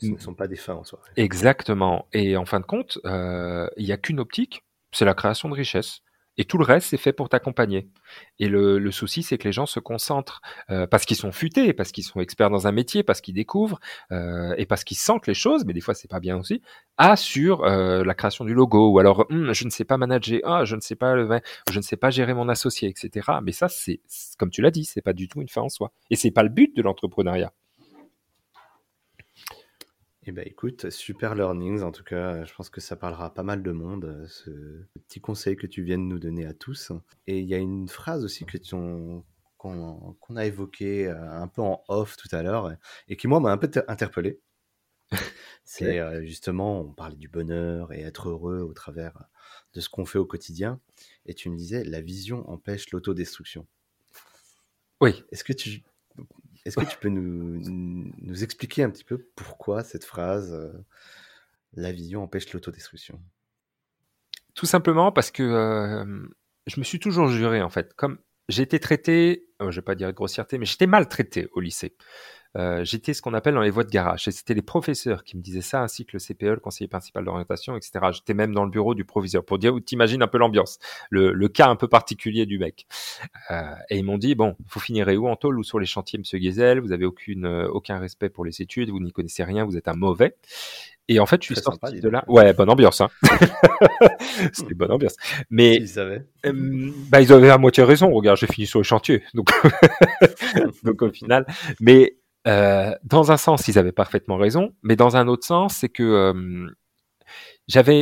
[0.02, 1.00] Ce ne sont pas des fins en soi.
[1.16, 2.08] Exactement.
[2.14, 5.56] Et en fin de compte, euh, il n'y a qu'une optique, c'est la création de
[5.56, 6.02] richesse.
[6.38, 7.90] Et tout le reste, c'est fait pour t'accompagner.
[8.40, 11.92] Et le, souci, c'est que les gens se concentrent euh, parce qu'ils sont futés, parce
[11.92, 13.80] qu'ils sont experts dans un métier, parce qu'ils découvrent
[14.12, 16.62] euh, et parce qu'ils sentent les choses, mais des fois c'est pas bien aussi.
[16.98, 20.40] À sur euh, la création du logo ou alors hum, je ne sais pas manager,
[20.46, 23.34] ah je ne sais pas je ne sais pas gérer mon associé, etc.
[23.44, 24.00] Mais ça, c'est
[24.38, 25.92] comme tu l'as dit, c'est pas du tout une fin en soi.
[26.10, 27.54] Et c'est pas le but de l'entrepreneuriat.
[30.24, 33.64] Eh ben écoute, super learnings en tout cas, je pense que ça parlera pas mal
[33.64, 36.92] de monde, euh, ce petit conseil que tu viens de nous donner à tous.
[37.26, 38.58] Et il y a une phrase aussi que
[39.58, 42.72] qu'on a évoqué euh, un peu en off tout à l'heure
[43.08, 44.40] et qui moi m'a un peu interpellé.
[45.64, 49.26] C'est euh, justement, on parlait du bonheur et être heureux au travers
[49.74, 50.80] de ce qu'on fait au quotidien.
[51.26, 53.66] Et tu me disais, la vision empêche l'autodestruction.
[55.00, 55.24] Oui.
[55.32, 55.82] Est-ce que tu
[56.66, 60.72] est-ce que tu peux nous, expliquer un petit peu pourquoi cette phrase euh,
[61.74, 63.22] La vision empêche l'autodestruction?
[64.54, 66.28] Tout simplement parce que euh,
[66.68, 68.20] je me suis toujours juré, en fait, comme
[68.50, 71.96] j'ai été traité, euh, je ne vais pas dire grossièreté, mais j'étais maltraité au lycée.
[72.58, 74.28] Euh, j'étais ce qu'on appelle dans les voies de garage.
[74.28, 77.24] Et c'était les professeurs qui me disaient ça, ainsi que le CPE, le conseiller principal
[77.24, 78.00] d'orientation, etc.
[78.12, 81.48] J'étais même dans le bureau du proviseur pour dire, t'imagines un peu l'ambiance, le, le,
[81.48, 82.88] cas un peu particulier du mec.
[83.52, 86.20] Euh, et ils m'ont dit, bon, vous finirez où en tôle ou sur les chantiers,
[86.20, 89.78] monsieur Gezel, vous avez aucune, aucun respect pour les études, vous n'y connaissez rien, vous
[89.78, 90.36] êtes un mauvais.
[91.08, 92.24] Et en fait, je suis sorti de là.
[92.30, 93.02] Ouais, bonne ambiance.
[93.02, 93.10] Hein.
[94.54, 95.18] C'était bonne ambiance.
[95.50, 96.24] Mais ils savaient.
[96.46, 98.10] Euh, bah, ils avaient à moitié raison.
[98.12, 99.22] Regarde, j'ai fini sur le chantier.
[99.34, 99.50] Donc,
[100.84, 101.46] donc au final.
[101.82, 102.16] Mais
[102.48, 106.04] euh, dans un sens, ils avaient parfaitement raison, mais dans un autre sens, c'est que
[106.04, 106.68] euh,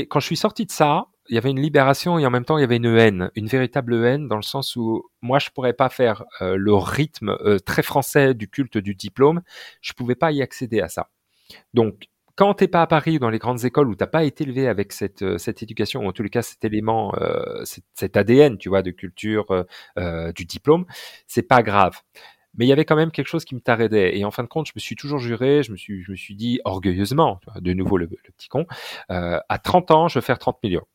[0.09, 2.57] quand je suis sorti de ça, il y avait une libération et en même temps
[2.57, 5.73] il y avait une haine, une véritable haine dans le sens où moi je pourrais
[5.73, 9.41] pas faire euh, le rythme très français du culte du diplôme,
[9.81, 11.09] je pouvais pas y accéder à ça.
[11.75, 14.67] Donc quand t'es pas à Paris dans les grandes écoles où t'as pas été élevé
[14.67, 17.13] avec cette cette éducation ou en tous les cas cet élément,
[17.63, 19.65] cet, ADN, tu vois, de culture
[20.35, 20.85] du diplôme,
[21.27, 22.01] c'est pas grave
[22.55, 24.17] mais il y avait quand même quelque chose qui me taraidait.
[24.17, 26.15] Et en fin de compte, je me suis toujours juré, je me suis, je me
[26.15, 28.65] suis dit orgueilleusement, de nouveau le, petit con,
[29.11, 30.85] euh, à 30 ans, je veux faire 30 millions.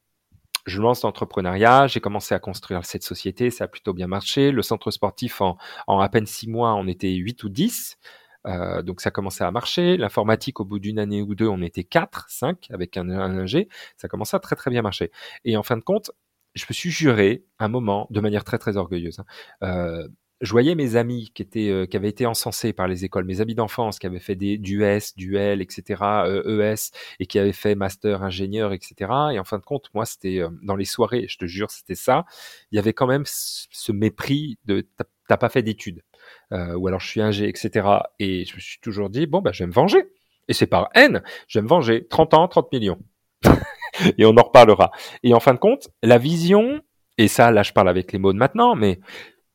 [0.67, 4.51] Je lance l'entrepreneuriat, j'ai commencé à construire cette société, ça a plutôt bien marché.
[4.51, 7.99] Le centre sportif, en, en à peine 6 mois, on était 8 ou 10.
[8.47, 9.97] Euh, donc ça commençait à marcher.
[9.97, 13.69] L'informatique, au bout d'une année ou deux, on était 4, 5 avec un, un ingé.
[13.97, 15.11] Ça commençait à très très bien marcher.
[15.45, 16.11] Et en fin de compte,
[16.55, 19.25] je me suis juré un moment, de manière très très orgueilleuse, hein,
[19.63, 20.09] euh,
[20.45, 23.41] je voyais mes amis qui étaient euh, qui avaient été encensés par les écoles, mes
[23.41, 27.39] amis d'enfance qui avaient fait des du S, du L, etc., euh, ES et qui
[27.39, 29.11] avaient fait master ingénieur, etc.
[29.33, 31.95] Et en fin de compte, moi, c'était euh, dans les soirées, je te jure, c'était
[31.95, 32.27] ça.
[32.71, 34.87] Il y avait quand même ce mépris de
[35.29, 36.03] t'as pas fait d'études
[36.51, 37.89] ou alors je suis ingé, etc.
[38.19, 40.05] Et je me suis toujours dit bon bah je vais me venger.
[40.49, 42.07] Et c'est par haine, je vais me venger.
[42.07, 42.99] 30 ans, 30 millions.
[44.19, 44.91] et on en reparlera.
[45.23, 46.83] Et en fin de compte, la vision,
[47.17, 49.01] et ça, là, je parle avec les mots de maintenant, mais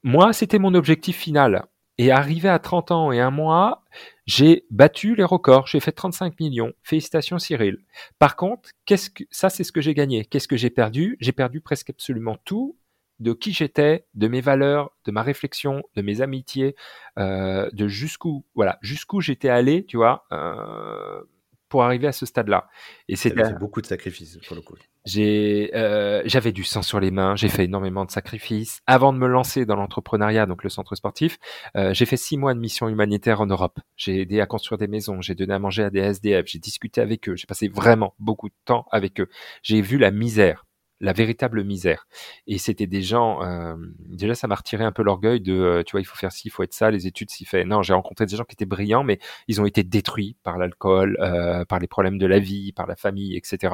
[0.04, 1.66] moi, c'était mon objectif final.
[1.98, 3.84] Et arrivé à 30 ans et un mois,
[4.26, 5.68] j'ai battu les records.
[5.68, 6.72] J'ai fait 35 millions.
[6.82, 7.78] Félicitations Cyril.
[8.20, 10.24] Par contre, qu'est-ce que ça, c'est ce que j'ai gagné.
[10.24, 11.18] Qu'est-ce que j'ai perdu?
[11.20, 12.78] J'ai perdu presque absolument tout
[13.20, 16.76] de qui j'étais, de mes valeurs, de ma réflexion, de mes amitiés,
[17.18, 20.26] euh, de jusqu'où, voilà, jusqu'où j'étais allé, tu vois.
[20.32, 21.22] Euh,
[21.70, 22.68] pour arriver à ce stade-là.
[23.08, 24.76] Et c'était beaucoup de sacrifices pour le coup.
[25.06, 28.82] J'ai, euh, j'avais du sang sur les mains, j'ai fait énormément de sacrifices.
[28.86, 31.38] Avant de me lancer dans l'entrepreneuriat, donc le centre sportif,
[31.78, 33.80] euh, j'ai fait six mois de mission humanitaire en Europe.
[33.96, 37.02] J'ai aidé à construire des maisons, j'ai donné à manger à des SDF, j'ai discuté
[37.02, 39.30] avec eux, j'ai passé vraiment beaucoup de temps avec eux.
[39.64, 40.66] J'ai vu la misère
[41.02, 42.08] la véritable misère.
[42.48, 45.92] Et c'était des gens, euh, déjà ça m'a retiré un peu l'orgueil de, euh, tu
[45.92, 47.64] vois, il faut faire ci, il faut être ça, les études s'y fait.
[47.66, 51.18] Non, j'ai rencontré des gens qui étaient brillants, mais ils ont été détruits par l'alcool,
[51.22, 53.74] euh, par les problèmes de la vie, par la famille, etc.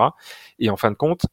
[0.59, 1.25] Et en fin de compte,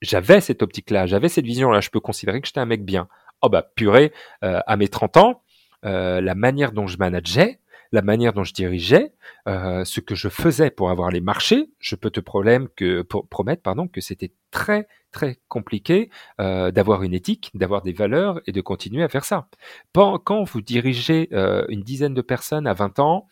[0.00, 3.08] j'avais cette optique-là, j'avais cette vision-là, je peux considérer que j'étais un mec bien.
[3.42, 5.42] Oh bah purée, à mes 30 ans,
[5.82, 7.60] la manière dont je manageais,
[7.94, 9.12] la manière dont je dirigeais,
[9.46, 13.28] euh, ce que je faisais pour avoir les marchés, je peux te problème que, pour,
[13.28, 18.52] promettre pardon, que c'était très très compliqué euh, d'avoir une éthique, d'avoir des valeurs et
[18.52, 19.48] de continuer à faire ça.
[19.92, 23.28] Quand vous dirigez euh, une dizaine de personnes à 20 ans,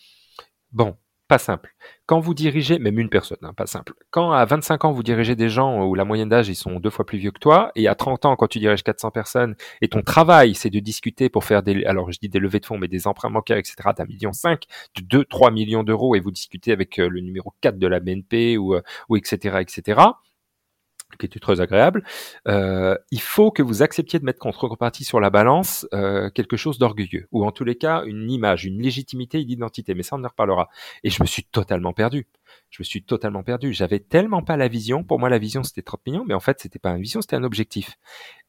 [0.73, 0.97] bon,
[1.29, 1.75] pas simple.
[2.07, 3.95] Quand vous dirigez, même une personne, hein, pas simple.
[4.11, 6.91] Quand à 25 ans, vous dirigez des gens où la moyenne d'âge, ils sont deux
[6.91, 9.89] fois plus vieux que toi, et à 30 ans, quand tu diriges 400 personnes, et
[9.89, 12.79] ton travail, c'est de discuter pour faire des, alors je dis des levées de fonds,
[12.79, 14.65] mais des emprunts bancaires, etc., d'un million cinq,
[14.97, 18.01] de 2, 3 millions d'euros, et vous discutez avec euh, le numéro 4 de la
[18.01, 18.77] BNP, ou,
[19.09, 20.01] ou etc., etc.,
[21.17, 22.05] qui était très agréable,
[22.49, 26.79] euh, il faut que vous acceptiez de mettre contrepartie sur la balance euh, quelque chose
[26.79, 29.95] d'orgueilleux, ou en tous les cas une image, une légitimité, une identité.
[29.95, 30.69] Mais ça, on en reparlera.
[31.05, 32.27] Et je me suis totalement perdu.
[32.71, 33.73] Je me suis totalement perdu.
[33.73, 35.05] J'avais tellement pas la vision.
[35.05, 37.37] Pour moi, la vision, c'était 30 millions, mais en fait, c'était pas une vision, c'était
[37.37, 37.97] un objectif.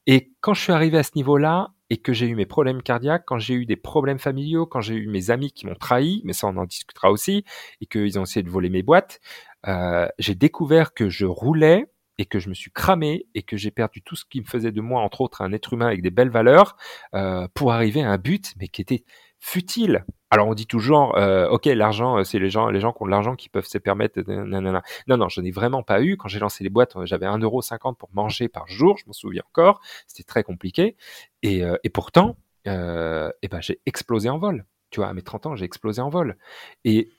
[0.06, 3.24] Et quand je suis arrivé à ce niveau-là, et que j'ai eu mes problèmes cardiaques,
[3.26, 6.32] quand j'ai eu des problèmes familiaux, quand j'ai eu mes amis qui m'ont trahi, mais
[6.32, 7.44] ça, on en discutera aussi,
[7.80, 9.20] et qu'ils ont essayé de voler mes boîtes,
[9.66, 11.86] euh, j'ai découvert que je roulais
[12.18, 14.72] et que je me suis cramé et que j'ai perdu tout ce qui me faisait
[14.72, 16.76] de moi, entre autres, un être humain avec des belles valeurs,
[17.14, 19.04] euh, pour arriver à un but, mais qui était
[19.40, 20.04] futile.
[20.30, 23.06] Alors on dit toujours, euh, ok, l'argent, euh, c'est les gens, les gens qui ont
[23.06, 24.20] de l'argent qui peuvent se permettre.
[24.26, 24.82] Nanana.
[25.06, 26.16] Non, non, je n'ai vraiment pas eu.
[26.16, 29.80] Quand j'ai lancé les boîtes, j'avais 1,50€ pour manger par jour, je m'en souviens encore.
[30.06, 30.96] C'était très compliqué.
[31.42, 34.64] Et, pourtant, et ben, j'ai explosé en vol.
[34.90, 36.36] Tu vois, à mes 30 ans, j'ai explosé en vol.
[36.84, 37.10] Et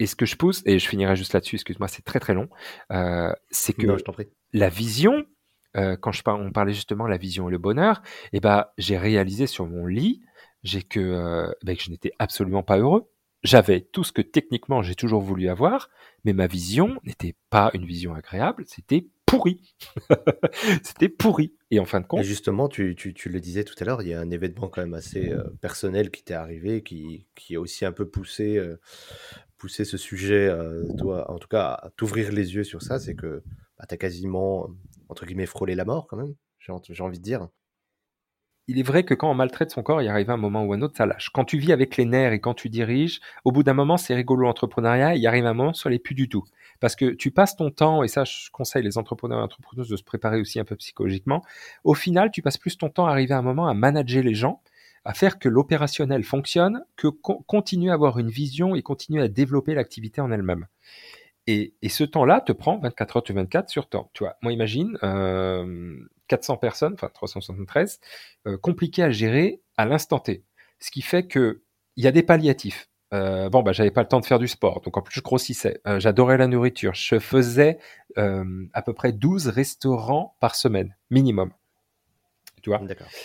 [0.00, 2.48] et ce que je pousse, et je finirai juste là-dessus, excuse-moi, c'est très très long,
[3.50, 3.86] c'est que
[4.52, 5.24] la vision,
[5.76, 9.46] euh, quand je on parlait justement la vision et le bonheur, eh ben, j'ai réalisé
[9.46, 10.22] sur mon lit,
[10.96, 13.10] euh, ben, que je n'étais absolument pas heureux.
[13.42, 15.88] J'avais tout ce que techniquement j'ai toujours voulu avoir,
[16.24, 19.62] mais ma vision n'était pas une vision agréable, c'était pourri.
[20.82, 21.54] C'était pourri.
[21.70, 22.20] Et en fin de compte.
[22.20, 24.94] Et justement, tu, le disais tout à l'heure, il y a un événement quand même
[24.94, 28.60] assez personnel qui t'est arrivé, qui, a aussi un peu poussé,
[29.60, 33.14] pousser ce sujet, euh, toi, en tout cas, à t'ouvrir les yeux sur ça, c'est
[33.14, 33.42] que
[33.80, 34.68] bah, tu as quasiment,
[35.08, 37.48] entre guillemets, frôlé la mort quand même, j'ai envie de dire.
[38.68, 40.82] Il est vrai que quand on maltraite son corps, il arrive un moment ou un
[40.82, 41.30] autre, ça lâche.
[41.30, 44.14] Quand tu vis avec les nerfs et quand tu diriges, au bout d'un moment, c'est
[44.14, 46.44] rigolo l'entrepreneuriat, il arrive un moment, ça l'est plus du tout.
[46.78, 49.96] Parce que tu passes ton temps, et ça, je conseille les entrepreneurs et entrepreneuses de
[49.96, 51.42] se préparer aussi un peu psychologiquement.
[51.82, 54.34] Au final, tu passes plus ton temps à arriver à un moment à manager les
[54.34, 54.62] gens
[55.04, 59.74] à faire que l'opérationnel fonctionne, que continue à avoir une vision et continue à développer
[59.74, 60.66] l'activité en elle-même.
[61.46, 64.10] Et, ce temps-là te prend 24 heures sur 24 sur temps.
[64.14, 68.00] Tu vois, moi imagine 400 euh, personnes, enfin 373,
[68.46, 70.44] euh, compliqué à gérer à l'instant T.
[70.78, 71.62] Ce qui fait que
[71.96, 72.88] il y a des palliatifs.
[73.12, 75.20] Euh, bon, bah, j'avais pas le temps de faire du sport, donc en plus je
[75.20, 75.80] grossissais.
[75.98, 76.94] J'adorais la nourriture.
[76.94, 77.78] Je faisais
[78.16, 81.52] à peu près 12 restaurants par semaine, minimum.
[82.62, 82.80] Tu vois?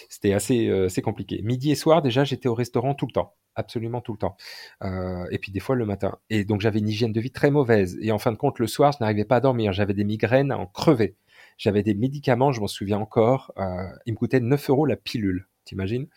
[0.10, 1.42] C'était assez, euh, assez compliqué.
[1.42, 3.34] Midi et soir, déjà, j'étais au restaurant tout le temps.
[3.56, 4.38] Absolument tout le temps.
[4.84, 6.18] Euh, et puis des fois le matin.
[6.30, 7.98] Et donc j'avais une hygiène de vie très mauvaise.
[8.02, 9.74] Et en fin de compte, le soir, je n'arrivais pas à dormir.
[9.74, 11.16] J'avais des migraines en crevé.
[11.58, 13.54] J'avais des médicaments, je m'en souviens encore.
[13.58, 15.48] Euh, ils me coûtaient 9 euros la pilule.
[15.64, 16.08] T'imagines?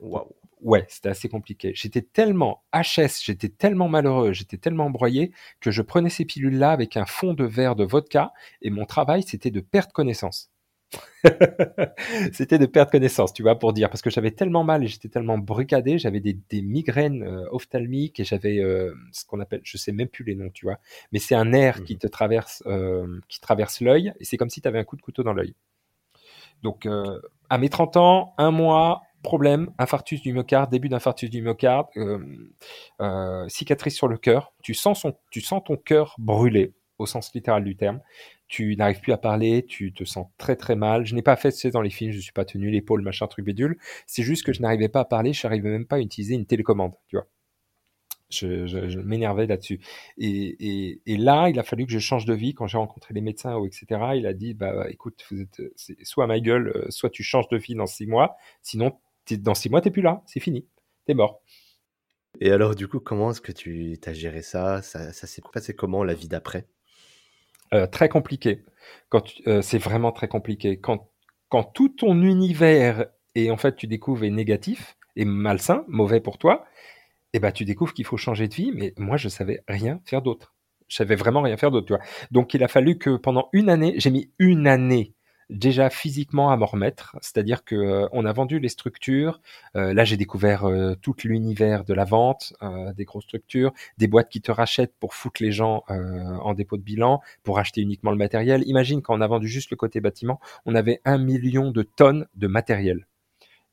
[0.00, 0.28] Waouh
[0.62, 1.72] ouais, c'était assez compliqué.
[1.74, 6.96] J'étais tellement HS, j'étais tellement malheureux, j'étais tellement embroyé que je prenais ces pilules-là avec
[6.96, 10.51] un fond de verre de vodka et mon travail, c'était de perdre connaissance.
[12.32, 15.08] c'était de perdre connaissance, tu vois, pour dire, parce que j'avais tellement mal et j'étais
[15.08, 19.92] tellement bricadé, j'avais des, migraines euh, ophtalmiques et j'avais euh, ce qu'on appelle, je sais
[19.92, 20.78] même plus les noms, tu vois,
[21.12, 24.50] mais c'est un nerf qui mmh te traverse, euh, qui traverse l'œil et c'est comme
[24.50, 25.54] si tu avais un coup de couteau dans l'œil.
[26.62, 26.86] Donc,
[27.50, 31.88] à mes 30 ans, un mois, problème, infarctus du myocarde, début d'infarctus du myocarde,
[33.48, 37.64] cicatrice sur le cœur, tu sens, son, tu sens ton cœur brûler au sens littéral
[37.64, 38.00] du terme
[38.52, 41.06] tu n'arrives plus à parler, tu te sens très très mal.
[41.06, 43.46] Je n'ai pas fait, sais, dans les films, je suis pas tenu l'épaule, machin, truc
[43.46, 43.78] bédule.
[44.06, 46.44] C'est juste que je n'arrivais pas à parler, je n'arrivais même pas à utiliser une
[46.44, 47.26] télécommande, tu vois.
[48.28, 49.80] Je, m'énervais là-dessus.
[50.18, 53.58] Et, là, il a fallu que je change de vie quand j'ai rencontré les médecins,
[53.64, 53.86] etc.
[54.16, 55.44] Il a dit, bah écoute, vous
[56.02, 58.98] soit ma gueule, euh, soit tu changes de vie dans six mois, sinon
[59.38, 60.66] dans six mois, tu n'es plus là, c'est fini,
[61.06, 61.40] tu es mort.
[62.40, 64.82] Et alors, du coup, comment est-ce que tu as géré ça?
[64.82, 66.66] Ça, ça s'est passé comment la vie d'après?
[67.74, 68.64] Euh, très compliqué.
[69.08, 70.78] Quand euh, c'est vraiment très compliqué.
[70.78, 71.10] Quand,
[71.48, 76.38] quand tout ton univers et en fait tu découvres est négatif et malsain, mauvais pour
[76.38, 76.64] toi,
[77.34, 78.72] et eh ben tu découvres qu'il faut changer de vie.
[78.74, 80.54] Mais moi je savais rien faire d'autre.
[80.88, 81.98] Je savais vraiment rien faire d'autre.
[82.30, 85.14] Donc il a fallu que pendant une année, j'ai mis une année
[85.52, 89.40] déjà physiquement à m'en remettre, c'est-à-dire que euh, on a vendu les structures.
[89.76, 92.54] Euh, là, j'ai découvert euh, tout l'univers de la vente,
[92.96, 96.82] des grosses structures, des boîtes qui te rachètent pour foutre les gens en dépôt de
[96.82, 98.62] bilan, pour acheter uniquement le matériel.
[98.66, 102.26] Imagine quand on a vendu juste le côté bâtiment, on avait un million de tonnes
[102.34, 103.06] de matériel.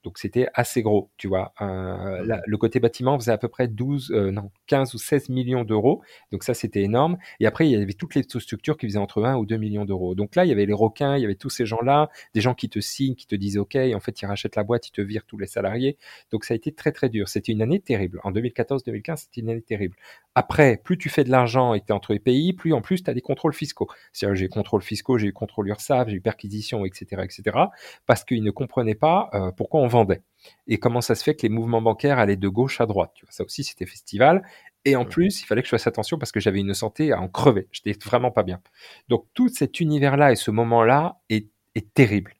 [0.04, 1.54] Donc c'était assez gros, tu vois.
[1.62, 5.64] Euh, le côté bâtiment faisait à peu près 12, euh, non, 15 ou 16 millions
[5.64, 6.02] d'euros.
[6.32, 7.18] Donc ça, c'était énorme.
[7.40, 9.86] Et après, il y avait toutes les structures qui faisaient entre 1 ou 2 millions
[9.86, 10.16] d'euros.
[10.16, 12.54] Donc là, il y avait les requins, il y avait tous ces gens-là, des gens
[12.54, 14.92] qui te signent, qui te disent OK, et en fait, ils rachètent la boîte, ils
[14.92, 15.98] te virent tous les salariés.
[16.32, 17.28] Donc ça a été très, très dur.
[17.28, 18.22] C'était une année terrible.
[18.24, 19.96] En 2014-2015, c'était une année terrible.
[20.36, 22.82] Après, plus tu fais de l'argent et que tu es entre les pays, plus en
[22.82, 23.90] plus tu as des contrôles fiscaux.
[24.14, 27.58] C'est-à-dire, j'ai contrôles fiscaux, j'ai eu contrôle URSAF, j'ai eu perquisition, etc., etc.,
[28.06, 30.21] parce qu'ils ne comprenaient pas euh, pourquoi on vendait
[30.67, 33.12] et comment ça se fait que les mouvements bancaires allaient de gauche à droite.
[33.15, 34.43] Tu vois, ça aussi, c'était festival.
[34.86, 37.19] Et en plus, il fallait que je fasse attention parce que j'avais une santé à
[37.19, 37.67] en crever.
[37.71, 38.62] J'étais vraiment pas bien.
[39.10, 41.49] Donc, tout cet univers-là et ce moment-là est,
[41.93, 42.34] terrible.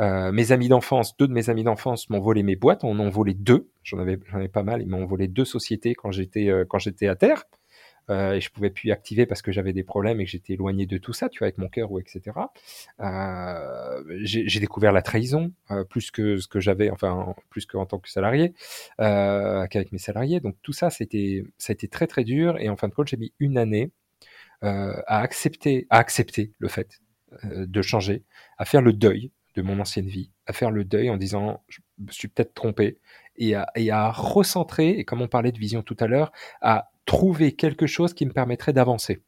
[0.00, 3.08] Euh, mes amis d'enfance, deux de mes amis d'enfance m'ont volé mes boîtes, on en
[3.08, 3.70] volé deux.
[3.84, 4.82] J'en avais, ai pas mal.
[4.82, 7.44] Ils m'ont volé deux sociétés quand j'étais, euh, quand j'étais à terre.
[8.10, 10.86] Euh, et je pouvais plus activer parce que j'avais des problèmes et que j'étais éloigné
[10.86, 12.36] de tout ça, tu vois, avec mon cœur ou etc.
[13.00, 17.98] Euh, j'ai découvert la trahison euh, plus que ce que j'avais, enfin plus qu'en tant
[17.98, 18.54] que salarié,
[18.98, 20.40] qu'avec mes salariés.
[20.40, 23.08] Donc tout ça, c'était, ça a été très très dur et en fin de compte,
[23.08, 23.92] j'ai mis une année
[24.62, 27.00] à accepter, à accepter le fait
[27.44, 28.24] de changer,
[28.58, 31.80] à faire le deuil de mon ancienne vie, à faire le deuil en disant je
[31.98, 32.98] me suis peut-être trompé
[33.36, 36.90] et à, et à recentrer, et comme on parlait de vision tout à l'heure, à
[37.10, 39.20] trouver quelque chose qui me permettrait d'avancer,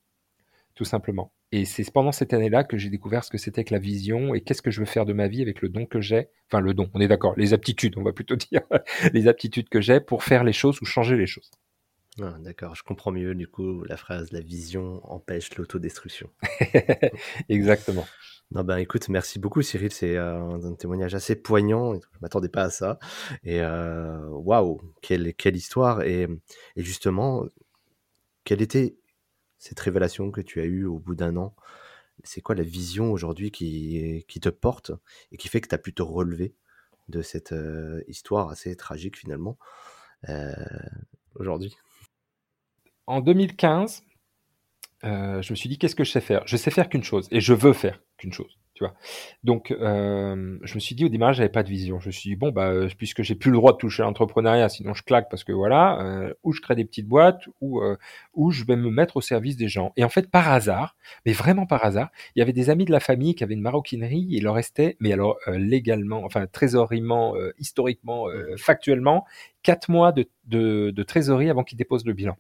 [0.77, 1.33] tout simplement.
[1.51, 4.41] Et c'est pendant cette année-là que j'ai découvert ce que c'était que la vision et
[4.41, 6.29] qu'est-ce que je veux faire de ma vie avec le don que j'ai.
[6.47, 8.61] Enfin, le don, on est d'accord, les aptitudes, on va plutôt dire,
[9.13, 11.51] les aptitudes que j'ai pour faire les choses ou changer les choses.
[12.21, 16.31] Ah, d'accord, je comprends mieux du coup la phrase la vision empêche l'autodestruction.
[17.49, 18.07] Exactement.
[18.53, 22.65] Non ben écoute, merci beaucoup Cyril, c'est euh, un témoignage assez poignant, je m'attendais pas
[22.65, 22.99] à ça.
[23.45, 26.29] Et euh, waouh, quelle, quelle histoire et,
[26.77, 27.47] et justement,
[28.45, 28.97] quelle était
[29.59, 31.55] cette révélation que tu as eue au bout d'un an?
[32.25, 34.93] C'est quoi la vision aujourd'hui qui, te porte
[35.31, 36.55] et qui fait que tu as pu te relever
[37.09, 39.59] de cette euh, histoire assez tragique finalement
[40.29, 40.53] euh,
[41.35, 41.77] aujourd'hui?
[43.07, 44.05] En 2015,
[45.05, 46.47] euh, je me suis dit qu'est-ce que je sais faire?
[46.47, 48.59] Je sais faire qu'une chose et je veux faire qu'une chose.
[49.45, 52.01] Donc, euh, je me suis dit au démarrage, j'avais pas de vision.
[52.01, 54.07] Je me suis dit bon, bah, euh, puisque j'ai plus le droit de toucher à
[54.07, 57.81] l'entrepreneuriat, sinon je claque parce que voilà, euh, ou je crée des petites boîtes, ou
[58.35, 59.93] ou je vais me mettre au service des gens.
[59.97, 62.93] Et en fait, par hasard, mais vraiment par hasard, il y avait des amis de
[62.93, 64.29] la famille qui avaient une maroquinerie.
[64.33, 69.25] Et il leur restait, mais alors légalement, enfin trésoriement, historiquement, factuellement,
[69.63, 72.37] quatre mois de, de, de trésorerie avant qu'ils déposent le bilan.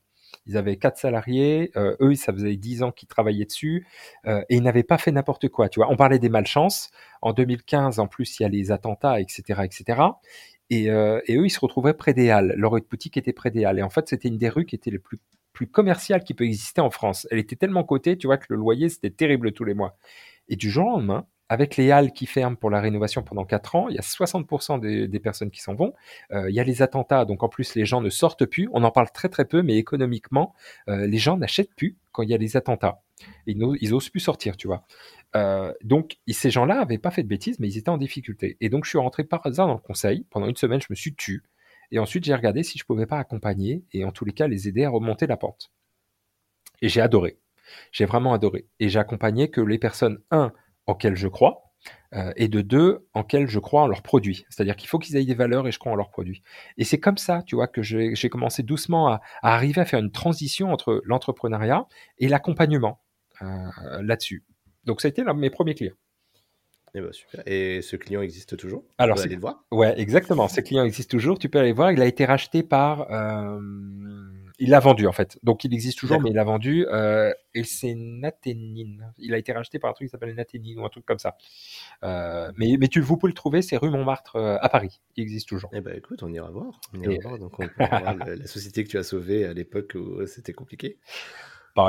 [0.46, 3.86] Ils avaient quatre salariés, euh, eux, ça faisait dix ans qu'ils travaillaient dessus,
[4.26, 5.68] euh, et ils n'avaient pas fait n'importe quoi.
[5.68, 6.90] Tu vois, on parlait des malchances.
[7.20, 10.02] En 2015, en plus, il y a les attentats, etc., etc.
[10.70, 12.54] Et, euh, et eux, ils se retrouvaient près des Halles.
[12.56, 13.78] Leur boutique était près des Halles.
[13.78, 15.18] Et en fait, c'était une des rues qui était les plus
[15.52, 17.26] plus commerciales qui peut exister en France.
[17.30, 19.96] Elle était tellement cotée, tu vois, que le loyer, c'était terrible tous les mois.
[20.48, 23.76] Et du jour au lendemain, avec les halles qui ferment pour la rénovation pendant 4
[23.76, 25.92] ans, il y a 60% des, personnes qui s'en vont.
[26.32, 28.70] Euh, il y a les attentats, donc en plus les gens ne sortent plus.
[28.72, 30.54] On en parle très très peu, mais économiquement,
[30.88, 33.02] euh, les gens n'achètent plus quand il y a les attentats.
[33.46, 34.86] Ils, ils osent plus sortir, tu vois.
[35.36, 38.56] Euh, donc ces gens-là n'avaient pas fait de bêtises, mais ils étaient en difficulté.
[38.62, 40.24] Et donc je suis rentré par hasard dans le conseil.
[40.30, 41.40] Pendant une semaine, je me suis tué.
[41.90, 44.68] Et ensuite, j'ai regardé si je pouvais pas accompagner et en tous les cas les
[44.68, 45.70] aider à remonter la pente.
[46.80, 47.38] Et j'ai adoré.
[47.92, 48.66] J'ai vraiment adoré.
[48.80, 50.52] Et j'ai accompagné que les personnes, un,
[50.86, 51.72] auxquels je crois,
[52.14, 54.44] euh, et de deux, en quels je crois en leurs produits.
[54.50, 56.42] C'est-à-dire qu'il faut qu'ils aient des valeurs et je crois en leurs produits.
[56.76, 60.12] Et c'est comme ça, tu vois, que j'ai commencé doucement à, arriver à faire une
[60.12, 61.86] transition entre l'entrepreneuriat
[62.18, 63.00] et l'accompagnement
[63.40, 63.46] euh,
[64.02, 64.44] là-dessus.
[64.84, 65.94] Donc ça a été de mes premiers clients.
[66.94, 67.42] Et, eh ben, super.
[67.46, 68.84] et ce client existe toujours?
[68.98, 69.64] Alors, aller le voir?
[69.70, 70.46] Ouais, exactement.
[70.48, 71.38] Ce client existe toujours.
[71.38, 71.90] Tu peux aller voir.
[71.90, 73.58] Il a été racheté par euh,
[74.58, 75.38] il l'a vendu en fait.
[75.42, 76.86] Donc il existe toujours, mais il l'a vendu.
[76.88, 79.12] Euh, et c'est Naténine.
[79.18, 81.36] Il a été racheté par un truc qui s'appelle Naténine ou un truc comme ça.
[82.02, 85.00] Euh, mais, mais tu, vous pouvez le trouver, c'est rue Montmartre euh, à Paris.
[85.16, 85.70] Il existe toujours.
[85.72, 86.80] Eh ben écoute, on ira voir.
[86.94, 87.38] On ira voir.
[87.38, 90.98] Donc on voir la société que tu as sauvée à l'époque où c'était compliqué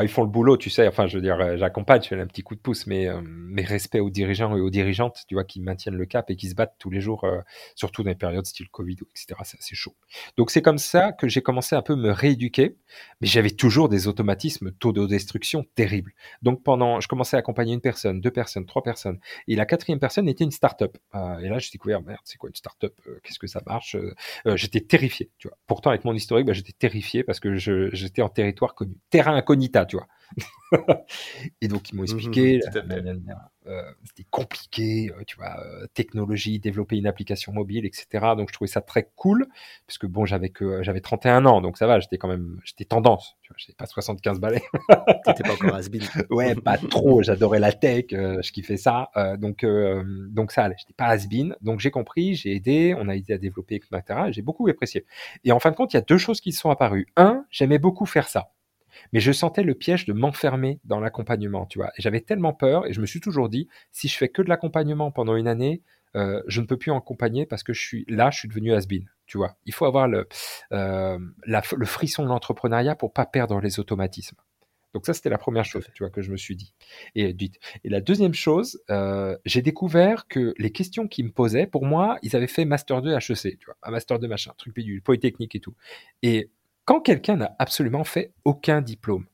[0.01, 0.87] ils font le boulot, tu sais.
[0.87, 3.21] Enfin, je veux dire, euh, j'accompagne, je fais un petit coup de pouce, mais euh,
[3.23, 6.49] mes respects aux dirigeants et aux dirigeantes, tu vois, qui maintiennent le cap et qui
[6.49, 7.41] se battent tous les jours, euh,
[7.75, 9.39] surtout dans les périodes style Covid, etc.
[9.43, 9.95] C'est assez chaud.
[10.37, 12.77] Donc, c'est comme ça que j'ai commencé un peu me rééduquer,
[13.19, 16.13] mais j'avais toujours des automatismes taux de destruction terribles.
[16.41, 19.99] Donc, pendant, je commençais à accompagner une personne, deux personnes, trois personnes, et la quatrième
[19.99, 20.97] personne était une start-up.
[21.13, 22.93] et là, j'ai découvert, merde, c'est quoi une start-up
[23.23, 23.97] Qu'est-ce que ça marche
[24.55, 25.57] J'étais terrifié, tu vois.
[25.67, 29.35] Pourtant, avec mon historique, bah, j'étais terrifié parce que j'étais en territoire connu, terrain
[29.85, 30.07] tu vois.
[31.61, 32.59] et donc, ils m'ont expliqué.
[34.03, 35.55] c'était compliqué, tu vois,
[35.93, 38.33] technologie, développer une application mobile, etc.
[38.35, 39.47] Donc je trouvais ça très cool,
[39.87, 42.85] parce que bon, j'avais que j'avais 31 ans, donc ça va, j'étais quand même, j'étais
[42.85, 44.63] tendance, tu vois, j'étais pas 75 balais.
[45.25, 45.89] T'étais pas encore has
[46.29, 49.65] Ouais, pas trop, j'adorais la tech, je kiffais ça, donc
[50.29, 51.27] donc ça allait, j'étais pas has
[51.61, 54.01] donc j'ai compris, j'ai aidé, on a aidé à développer, etc.
[54.31, 55.05] J'ai beaucoup apprécié.
[55.43, 57.07] Et en fin de compte, il y a deux choses qui sont apparues.
[57.15, 58.51] Un, j'aimais beaucoup faire ça
[59.11, 61.91] mais je sentais le piège de m'enfermer dans l'accompagnement, tu vois.
[61.97, 64.49] Et j'avais tellement peur, et je me suis toujours dit, si je fais que de
[64.49, 65.81] l'accompagnement pendant une année,
[66.15, 68.85] euh, je ne peux plus accompagner parce que je suis là, je suis devenu has
[69.25, 69.55] tu vois.
[69.65, 70.27] Il faut avoir le,
[70.71, 74.37] euh, le frisson de l'entrepreneuriat pour pas perdre les automatismes.
[74.93, 76.73] Donc ça, c'était la première chose, tu vois, que je me suis dit.
[77.15, 77.35] Et,
[77.83, 82.19] et la deuxième chose, euh, j'ai découvert que les questions qu'ils me posaient, pour moi,
[82.21, 85.55] ils avaient fait Master 2 HEC, tu vois, un Master 2 machin, truc bidule, polytechnique
[85.55, 85.73] et tout.
[86.21, 86.51] Et
[86.85, 89.25] quand quelqu'un n'a absolument fait aucun diplôme,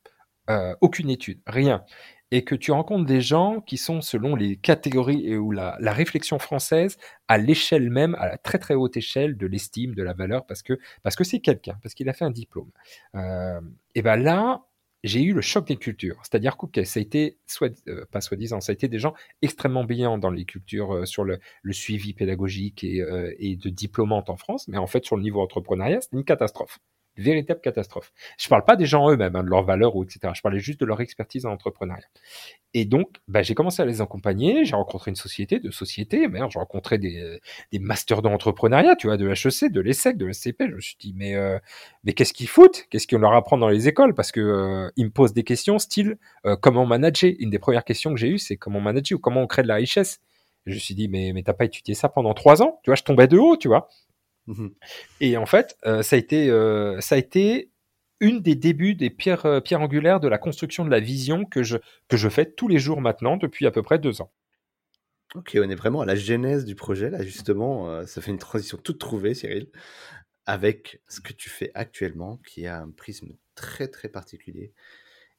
[0.50, 1.84] euh, aucune étude, rien,
[2.32, 6.38] et que tu rencontres des gens qui sont selon les catégories et où la, réflexion
[6.38, 6.98] française
[7.28, 10.62] à l'échelle même, à la très très haute échelle de l'estime, de la valeur, parce
[10.62, 12.70] que parce que c'est quelqu'un, parce qu'il a fait un diplôme.
[13.16, 13.62] Euh,
[13.96, 14.64] et ben là,
[15.04, 16.18] j'ai eu le choc des cultures.
[16.24, 20.18] C'est-à-dire que ça a été, euh, pas soi-disant, ça a été des gens extrêmement brillants
[20.18, 21.40] dans les cultures sur le,
[21.72, 23.04] suivi pédagogique et,
[23.40, 26.80] et de diplômante en France, mais en fait, sur le niveau entrepreneuriat, c'est une catastrophe
[27.20, 28.12] véritable catastrophe.
[28.38, 30.34] Je ne parle pas des gens eux-mêmes, hein, de leurs valeurs ou etc.
[30.34, 32.06] Je parlais juste de leur expertise en entrepreneuriat.
[32.74, 34.64] Et donc, bah, j'ai commencé à les accompagner.
[34.64, 36.28] J'ai rencontré une société, de sociétés.
[36.28, 37.40] Merde, j'ai rencontré des,
[37.72, 40.66] des masters d'entrepreneuriat, tu vois, de l'HEC, de l'ESSEC, de l'SCP.
[40.70, 41.58] Je me suis dit, mais, euh,
[42.04, 42.86] mais qu'est-ce qu'ils foutent?
[42.90, 44.14] Qu'est-ce qu'on leur apprend dans les écoles?
[44.14, 47.34] Parce que euh, ils me posent des questions style euh, comment manager?
[47.40, 49.68] Une des premières questions que j'ai eues, c'est comment manager ou comment on crée de
[49.68, 50.20] la richesse?
[50.66, 52.80] je me suis dit, mais, mais t'as pas étudié ça pendant trois ans?
[52.84, 53.90] Tu vois, je tombais de haut, tu vois.
[54.50, 54.70] Mmh
[55.22, 57.72] Et en fait, euh, ça, a été, euh, ça a été
[58.20, 61.62] une des débuts des pierres, euh, pierres angulaires de la construction de la vision que
[61.62, 61.78] je,
[62.08, 64.32] que je fais tous les jours maintenant depuis à peu près deux ans.
[65.36, 68.80] Ok, on est vraiment à la genèse du projet, là justement, ça fait une transition
[68.80, 69.70] toute trouvée, Cyril,
[70.48, 74.74] avec ce que tu fais actuellement, qui a un prisme très très particulier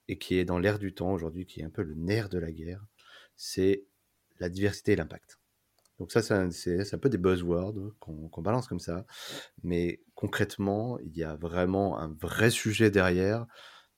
[0.06, 2.38] et qui est dans l'air du temps aujourd'hui, qui est un peu le nerf de
[2.38, 2.86] la guerre,
[3.34, 3.82] c'est
[4.38, 5.39] la diversité et l'impact.
[6.00, 6.32] Donc ça, c'est
[6.94, 9.04] un, peu des buzzwords qu'on balance comme ça.
[9.62, 13.46] Mais concrètement, il y a vraiment un vrai sujet derrière.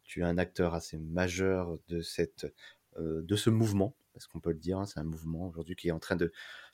[0.03, 2.53] Tu es un acteur assez majeur de, cette,
[2.99, 5.89] euh, de ce mouvement, parce qu'on peut le dire, hein, c'est un mouvement aujourd'hui qui
[5.89, 6.33] est en train de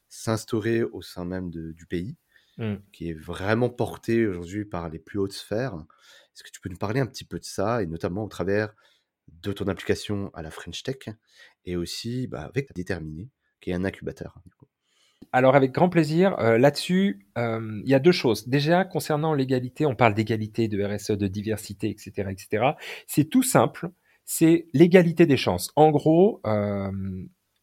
[0.08, 2.16] s'instaurer au sein même du pays,
[2.56, 2.76] mmh.
[2.90, 5.74] qui est vraiment porté aujourd'hui par les plus hautes sphères.
[6.34, 8.74] Est-ce que tu peux nous parler un petit peu de ça, et notamment au travers
[9.28, 11.10] de ton application à la French Tech,
[11.66, 13.28] et aussi bah, avec Déterminé,
[13.60, 14.40] qui est un incubateur.
[14.46, 14.68] Du coup?
[15.32, 16.38] Alors avec grand plaisir.
[16.38, 18.48] Euh, là-dessus, euh, il y a deux choses.
[18.48, 22.72] Déjà, concernant l'égalité, on parle d'égalité, de RSE, de diversité, etc., etc.
[23.06, 23.90] C'est tout simple.
[24.24, 25.70] C'est l'égalité des chances.
[25.76, 26.90] En gros, euh,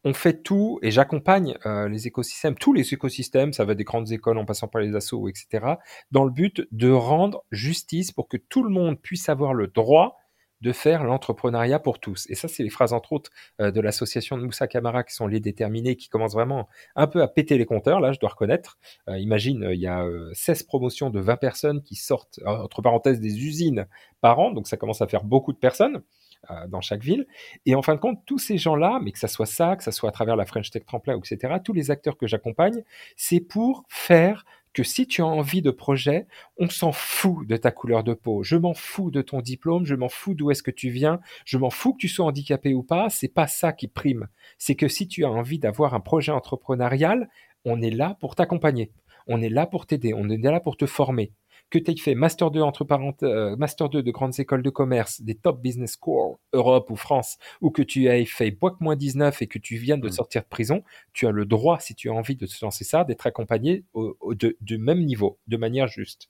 [0.03, 1.55] on fait tout et j'accompagne
[1.89, 5.27] les écosystèmes, tous les écosystèmes, ça va des grandes écoles en passant par les assos,
[5.27, 5.65] etc.,
[6.11, 10.17] dans le but de rendre justice pour que tout le monde puisse avoir le droit
[10.61, 12.25] de faire l'entrepreneuriat pour tous.
[12.29, 13.29] Et ça, c'est les phrases, entre autres,
[13.61, 17.21] euh, de l'association de Moussa Camara qui sont les déterminés, qui commencent vraiment un peu
[17.21, 18.77] à péter les compteurs, là, je dois reconnaître.
[19.09, 23.19] Euh, imagine, euh, il y a 16 promotions de 20 personnes qui sortent, entre parenthèses,
[23.19, 23.87] des usines
[24.21, 26.01] par an, donc ça commence à faire beaucoup de personnes
[26.67, 27.25] dans chaque ville.
[27.65, 29.91] Et en fin de compte, tous ces gens-là, mais que ça soit ça, que ça
[29.91, 32.83] soit à travers la French Tech Tremplin, etc., tous les acteurs que j'accompagne,
[33.15, 34.45] c'est pour faire
[34.75, 38.43] que si tu as envie de projet, on s'en fout de ta couleur de peau,
[38.43, 41.57] je m'en fous de ton diplôme, je m'en fous d'où est-ce que tu viens, je
[41.57, 44.27] m'en fous que tu sois handicapé ou pas, c'est pas ça qui prime.
[44.57, 47.29] C'est que si tu as envie d'avoir un projet entrepreneurial,
[47.63, 48.91] on est là pour t'accompagner.
[49.27, 51.31] On est là pour t'aider, on est là pour te former
[51.79, 54.69] que tu aies fait Master 2 entre parenthèses, euh, Master 2 de grandes écoles de
[54.69, 59.41] commerce, des top business schools Europe ou France, ou que tu aies fait Boc 19
[59.41, 60.11] et que tu viennes de mm.
[60.11, 63.03] sortir de prison, tu as le droit, si tu as envie de te lancer ça,
[63.03, 63.83] d'être accompagné
[64.61, 66.29] du même niveau, de manière juste.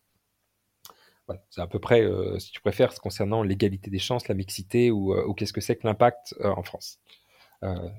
[1.27, 4.91] Voilà, c'est à peu près, euh, si tu préfères, concernant l'égalité des chances, la mixité
[4.91, 6.99] ou, euh, qu'est-ce que c'est que l'impact en France.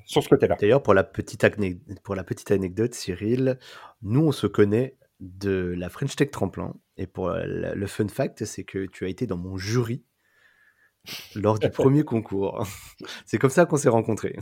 [0.05, 0.57] sur ce côté-là.
[0.61, 1.45] D'ailleurs, pour, la petite
[2.05, 3.59] pour la petite anecdote, Cyril,
[4.03, 6.75] nous, on se connaît de la French Tech Tremplin.
[6.97, 10.05] Et pour euh, le fun fact, c'est que tu as été dans mon jury
[11.35, 12.67] lors du premier concours.
[13.27, 14.37] C'est comme ça qu'on s'est rencontrés.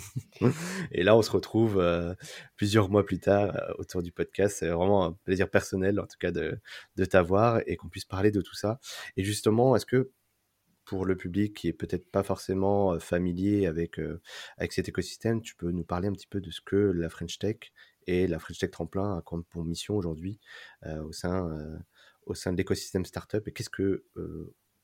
[0.90, 2.14] Et là, on se retrouve euh,
[2.56, 4.56] plusieurs mois plus tard euh, autour du podcast.
[4.58, 6.58] C'est vraiment un plaisir personnel, en tout cas, de,
[6.96, 8.80] de t'avoir et qu'on puisse parler de tout ça.
[9.16, 10.10] Et justement, est-ce que
[10.84, 13.98] pour le public qui est peut-être pas forcément familier avec,
[14.58, 17.38] avec cet écosystème, tu peux nous parler un petit peu de ce que la French
[17.38, 17.56] Tech
[18.06, 20.40] et la French Tech Tremplin a comme pour mission aujourd'hui
[20.84, 24.04] au sein de l'écosystème startup et qu'est-ce que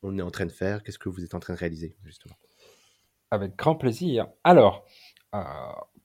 [0.03, 2.37] on est en train de faire, qu'est-ce que vous êtes en train de réaliser justement?
[3.31, 4.29] Avec grand plaisir.
[4.45, 4.87] Alors,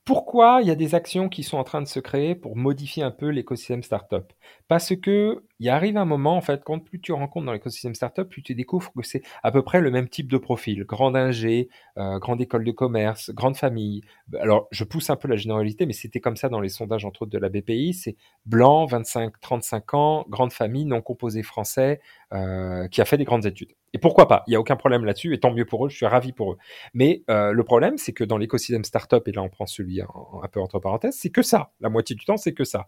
[0.06, 3.02] pourquoi il y a des actions qui sont en train de se créer pour modifier
[3.02, 4.32] un peu l'écosystème startup?
[4.68, 8.30] Parce que il arrive un moment, en fait, quand plus tu rencontres dans l'écosystème startup,
[8.30, 10.84] plus tu découvres que c'est à peu près le même type de profil.
[10.84, 14.02] Grande ingé, euh, grande école de commerce, grande famille.
[14.40, 17.24] Alors, je pousse un peu la généralité, mais c'était comme ça dans les sondages, entre
[17.24, 17.94] autres, de la BPI.
[17.96, 22.00] C'est blanc, 25, 35 ans, grande famille, non composé français,
[22.34, 23.74] euh, qui a fait des grandes études.
[23.96, 24.44] Et pourquoi pas?
[24.46, 26.52] Il n'y a aucun problème là-dessus, et tant mieux pour eux, je suis ravi pour
[26.52, 26.58] eux.
[26.94, 30.48] Mais euh, le problème, c'est que dans l'écosystème startup, et là on prend celui un
[30.52, 31.72] peu entre parenthèses, c'est que ça.
[31.80, 32.88] La moitié du temps, c'est que ça.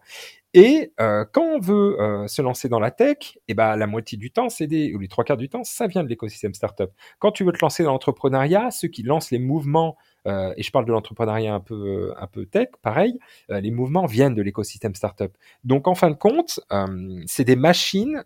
[0.52, 3.86] Et euh, quand on veut euh, se lancer dans la tech, et eh ben la
[3.86, 6.52] moitié du temps, c'est des ou les trois quarts du temps, ça vient de l'écosystème
[6.52, 6.90] startup.
[7.20, 9.96] Quand tu veux te lancer dans l'entrepreneuriat, ceux qui lancent les mouvements
[10.28, 13.18] euh, et je parle de l'entrepreneuriat un peu, un peu tech, pareil,
[13.50, 15.32] euh, les mouvements viennent de l'écosystème startup.
[15.64, 18.22] Donc en fin de compte, euh, c'est des machines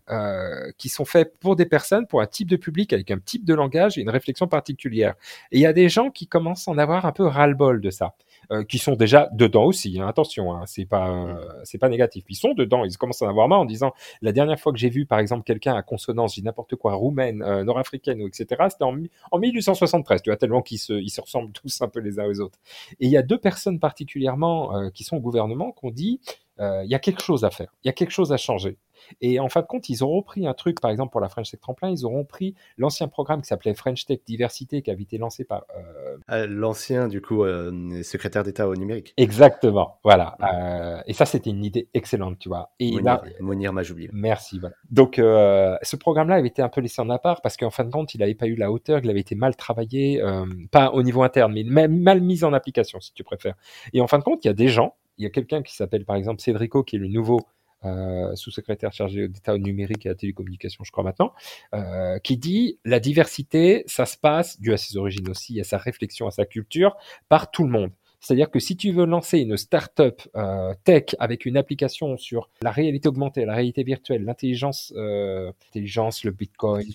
[0.77, 3.53] qui sont faites pour des personnes, pour un type de public avec un type de
[3.53, 5.15] langage et une réflexion particulière.
[5.51, 7.89] Et il y a des gens qui commencent à en avoir un peu ras-le-bol de
[7.89, 8.15] ça.
[8.51, 9.99] Euh, qui sont déjà dedans aussi.
[9.99, 12.25] Hein, attention, hein, c'est pas euh, c'est pas négatif.
[12.29, 12.83] Ils sont dedans.
[12.83, 15.19] Ils commencent à en avoir marre en disant la dernière fois que j'ai vu par
[15.19, 18.45] exemple quelqu'un à consonance, j'ai n'importe quoi, roumaine, euh, nord-africaine ou etc.
[18.69, 18.97] C'était en,
[19.31, 20.21] en 1873.
[20.21, 22.59] Tu vois tellement qu'ils se ils se ressemblent tous un peu les uns aux autres.
[22.99, 26.19] Et il y a deux personnes particulièrement qui sont au gouvernement qui ont dit
[26.59, 28.77] il y a quelque chose à faire, il y a quelque chose à changer.
[29.21, 31.51] Et en fin de compte, ils auront pris un truc, par exemple pour la French
[31.51, 35.17] Tech Tremplin, ils auront pris l'ancien programme qui s'appelait French Tech Diversité, qui avait été
[35.17, 35.65] lancé par...
[35.75, 36.17] Euh...
[36.27, 39.13] Ah, l'ancien, du coup, euh, secrétaire d'État au numérique.
[39.17, 40.37] Exactement, voilà.
[40.41, 42.71] Euh, et ça, c'était une idée excellente, tu vois.
[42.79, 44.09] Et Monir, là, Monir Majoubi.
[44.11, 44.75] Merci, voilà.
[44.89, 47.91] Donc, euh, ce programme-là avait été un peu laissé en appart parce qu'en fin de
[47.91, 51.03] compte, il n'avait pas eu la hauteur, il avait été mal travaillé, euh, pas au
[51.03, 53.55] niveau interne, mais mal, mal mis en application, si tu préfères.
[53.93, 55.75] Et en fin de compte, il y a des gens, il y a quelqu'un qui
[55.75, 57.39] s'appelle par exemple Cédrico, qui est le nouveau
[57.85, 61.33] euh, sous-secrétaire chargé d'État au numérique et à la télécommunication, je crois maintenant,
[61.73, 65.77] euh, qui dit la diversité, ça se passe, dû à ses origines aussi, à sa
[65.77, 66.95] réflexion, à sa culture,
[67.27, 67.91] par tout le monde.
[68.21, 72.71] C'est-à-dire que si tu veux lancer une start-up euh, tech avec une application sur la
[72.71, 76.85] réalité augmentée, la réalité virtuelle, l'intelligence, l'intelligence, le bitcoin,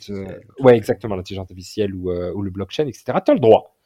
[0.60, 3.18] ouais exactement l'intelligence artificielle ou, ou le blockchain, etc.
[3.26, 3.77] Tu as le droit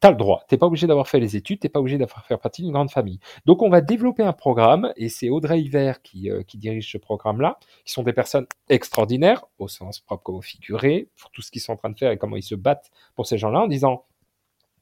[0.00, 0.44] tu as le droit.
[0.48, 2.90] Tu pas obligé d'avoir fait les études, tu pas obligé d'avoir faire partie d'une grande
[2.90, 3.20] famille.
[3.44, 6.98] Donc on va développer un programme, et c'est Audrey Hiver qui, euh, qui dirige ce
[6.98, 11.50] programme-là, qui sont des personnes extraordinaires, au sens propre comme au figuré, pour tout ce
[11.50, 13.66] qu'ils sont en train de faire et comment ils se battent pour ces gens-là, en
[13.68, 14.04] disant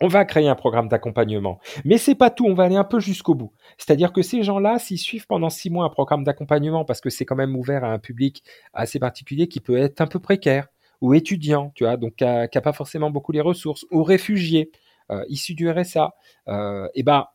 [0.01, 1.61] on va créer un programme d'accompagnement.
[1.85, 3.53] Mais c'est pas tout, on va aller un peu jusqu'au bout.
[3.79, 7.25] C'est-à-dire que ces gens-là, s'ils suivent pendant six mois un programme d'accompagnement, parce que c'est
[7.25, 8.43] quand même ouvert à un public
[8.73, 10.69] assez particulier qui peut être un peu précaire,
[11.01, 14.71] ou étudiant, tu vois, donc qui n'a pas forcément beaucoup les ressources, ou réfugié,
[15.29, 16.15] issus du RSA,
[16.49, 17.27] euh, et ben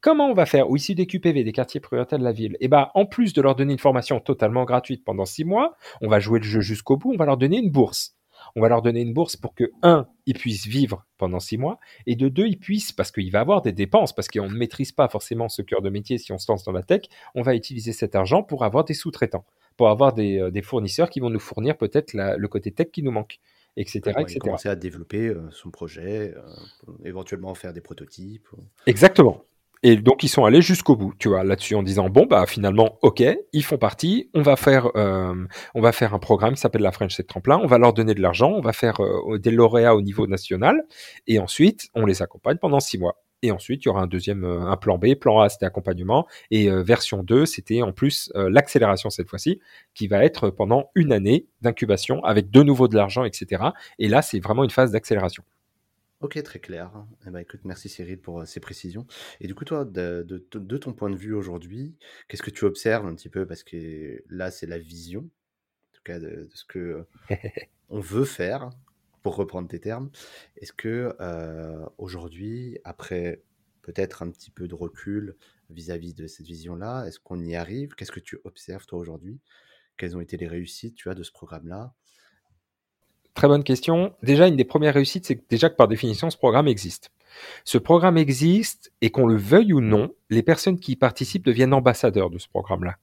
[0.00, 2.68] comment on va faire ou issus des QPV, des quartiers prioritaires de la ville, et
[2.68, 6.20] ben en plus de leur donner une formation totalement gratuite pendant six mois, on va
[6.20, 8.16] jouer le jeu jusqu'au bout, on va leur donner une bourse.
[8.56, 11.78] On va leur donner une bourse pour que, un, ils puissent vivre pendant six mois,
[12.06, 14.92] et de deux, ils puissent, parce qu'il va avoir des dépenses, parce qu'on ne maîtrise
[14.92, 17.02] pas forcément ce cœur de métier si on se lance dans la tech,
[17.34, 19.44] on va utiliser cet argent pour avoir des sous-traitants,
[19.76, 23.02] pour avoir des, euh, des, fournisseurs qui vont nous fournir peut-être le côté tech qui
[23.02, 23.38] nous manque
[23.76, 24.00] etc.
[24.20, 24.38] etc.
[24.40, 28.48] commencer à développer euh, son projet, euh, éventuellement faire des prototypes.
[28.86, 29.44] Exactement.
[29.84, 32.98] Et donc ils sont allés jusqu'au bout, tu vois, là-dessus en disant bon bah finalement
[33.02, 35.34] ok, ils font partie, on va faire euh,
[35.74, 38.14] on va faire un programme qui s'appelle la French Tech Tremplin, on va leur donner
[38.14, 39.00] de l'argent, on va faire
[39.38, 40.84] des lauréats au niveau national
[41.26, 43.16] et ensuite on les accompagne pendant six mois.
[43.42, 45.14] Et ensuite, il y aura un deuxième, euh, un plan B.
[45.14, 46.28] Plan A, c'était accompagnement.
[46.52, 49.60] Et euh, version 2, c'était en plus euh, l'accélération cette fois-ci,
[49.94, 53.64] qui va être pendant une année d'incubation avec de nouveau de l'argent, etc.
[53.98, 55.42] Et là, c'est vraiment une phase d'accélération.
[56.20, 56.92] Ok, très clair.
[57.26, 59.08] Eh ben, écoute, merci Cyril pour ces précisions.
[59.40, 61.96] Et du coup, toi, de, de ton point de vue aujourd'hui,
[62.28, 63.44] qu'est-ce que tu observes un petit peu?
[63.44, 67.04] Parce que là, c'est la vision, en tout cas, de, de ce que
[67.90, 68.70] on veut faire
[69.22, 70.10] pour reprendre tes termes.
[70.56, 73.42] Est-ce que euh, aujourd'hui, après
[73.82, 75.36] peut-être un petit peu de recul
[75.70, 77.94] vis-à-vis de cette vision-là, est-ce qu'on y arrive?
[77.94, 79.40] Qu'est-ce que tu observes toi aujourd'hui?
[79.96, 81.92] Quelles ont été les réussites tu vois, de ce programme-là?
[83.34, 84.14] Très bonne question.
[84.22, 87.10] Déjà, une des premières réussites, c'est déjà que par définition, ce programme existe.
[87.64, 91.72] Ce programme existe et qu'on le veuille ou non, les personnes qui y participent deviennent
[91.72, 92.98] ambassadeurs de ce programme-là.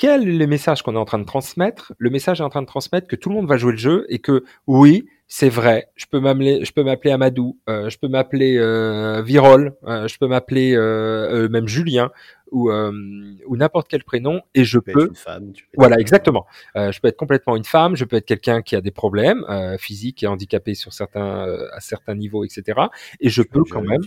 [0.00, 1.92] Quel est le message qu'on est en train de transmettre?
[1.98, 4.06] Le message est en train de transmettre que tout le monde va jouer le jeu
[4.08, 8.08] et que oui, c'est vrai, je peux m'appeler, je peux m'appeler Amadou, euh, je peux
[8.08, 12.10] m'appeler euh, Virol, euh, je peux m'appeler euh, euh, même Julien
[12.50, 15.06] ou ou n'importe quel prénom et je peux.
[15.06, 16.46] une femme, tu peux voilà, exactement.
[16.74, 19.46] je peux être complètement une femme, je peux être quelqu'un qui a des problèmes
[19.78, 22.80] physiques et handicapé sur certains à certains niveaux, etc.
[23.20, 24.02] Et je peux quand même.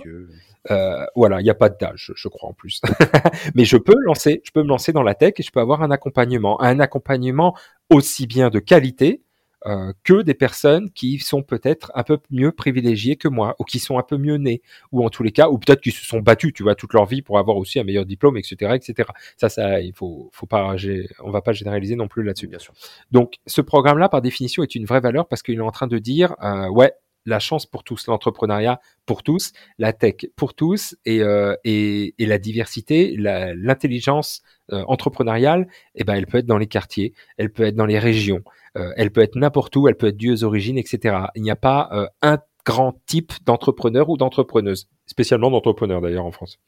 [0.71, 2.81] Euh, voilà, il n'y a pas d'âge, je crois en plus.
[3.55, 5.83] Mais je peux lancer, je peux me lancer dans la tech et je peux avoir
[5.83, 7.55] un accompagnement, un accompagnement
[7.89, 9.21] aussi bien de qualité
[9.65, 13.79] euh, que des personnes qui sont peut-être un peu mieux privilégiées que moi, ou qui
[13.79, 14.61] sont un peu mieux nées,
[14.91, 17.05] ou en tous les cas, ou peut-être qui se sont battus, tu vois, toute leur
[17.05, 19.09] vie pour avoir aussi un meilleur diplôme, etc., etc.
[19.37, 20.75] Ça, ça, il faut, faut pas,
[21.23, 22.47] on va pas généraliser non plus là-dessus.
[22.47, 22.73] Bien sûr.
[23.11, 25.97] Donc, ce programme-là, par définition, est une vraie valeur parce qu'il est en train de
[25.97, 26.93] dire, euh, ouais,
[27.25, 32.25] la chance pour tous, l'entrepreneuriat pour tous, la tech pour tous et, euh, et, et,
[32.25, 34.41] la diversité, l'intelligence
[34.71, 37.99] euh, entrepreneuriale, eh ben, elle peut être dans les quartiers, elle peut être dans les
[37.99, 38.43] régions,
[38.77, 41.17] euh, elle peut être n'importe où, elle peut être due aux origines, etc.
[41.35, 46.31] Il n'y a pas euh, un grand type d'entrepreneur ou d'entrepreneuse, spécialement d'entrepreneur d'ailleurs en
[46.31, 46.59] France.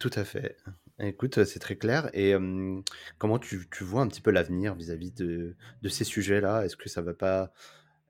[0.00, 0.56] Tout à fait.
[1.00, 2.10] Écoute, c'est très clair.
[2.12, 2.34] Et
[3.18, 6.64] comment tu, vois un petit peu l'avenir vis-à-vis de, de ces sujets-là?
[6.64, 7.52] Est-ce que ça va pas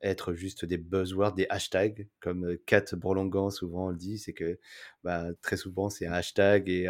[0.00, 4.58] être juste des buzzwords, des hashtags, comme Kat Brolongan souvent le dit, c'est que
[5.04, 6.88] bah, très souvent c'est un hashtag et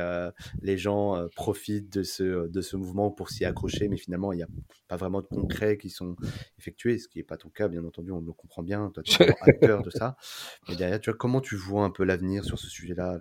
[0.62, 4.42] les gens profitent de ce, de ce mouvement pour s'y accrocher, mais finalement il n'y
[4.42, 4.48] a
[4.88, 6.16] pas vraiment de concret qui sont
[6.58, 9.22] effectués, ce qui n'est pas ton cas, bien entendu, on le comprend bien, toi tu
[9.22, 10.16] es acteur de ça.
[10.68, 13.20] Mais derrière, tu vois, comment tu vois un peu l'avenir sur ce sujet-là,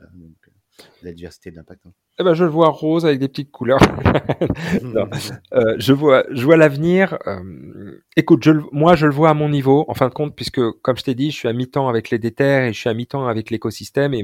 [1.02, 1.94] la diversité de l'impact hein?
[2.20, 3.80] Eh ben, je le vois rose avec des petites couleurs.
[5.54, 7.18] euh, je vois, je vois l'avenir.
[7.28, 10.62] Euh, écoute, je, moi, je le vois à mon niveau, en fin de compte, puisque,
[10.82, 12.96] comme je t'ai dit, je suis à mi-temps avec les déterres et je suis à
[12.96, 14.16] mi-temps avec l'écosystème.
[14.16, 14.24] Et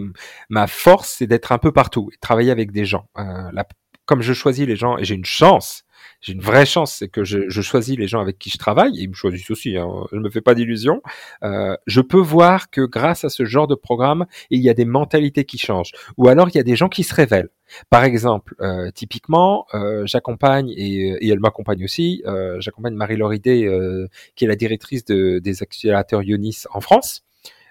[0.50, 3.06] ma force, c'est d'être un peu partout et travailler avec des gens.
[3.20, 3.68] Euh, la,
[4.06, 5.84] comme je choisis les gens, et j'ai une chance,
[6.22, 8.98] j'ai une vraie chance, c'est que je, je, choisis les gens avec qui je travaille,
[8.98, 11.02] et ils me choisissent aussi, hein, je ne me fais pas d'illusions,
[11.44, 14.86] euh, je peux voir que grâce à ce genre de programme, il y a des
[14.86, 17.50] mentalités qui changent, ou alors il y a des gens qui se révèlent.
[17.90, 24.08] Par exemple, euh, typiquement, euh, j'accompagne, et, et, elle m'accompagne aussi, euh, j'accompagne Marie-Laure euh,
[24.36, 27.24] qui est la directrice de, des accélérateurs Ionis en France,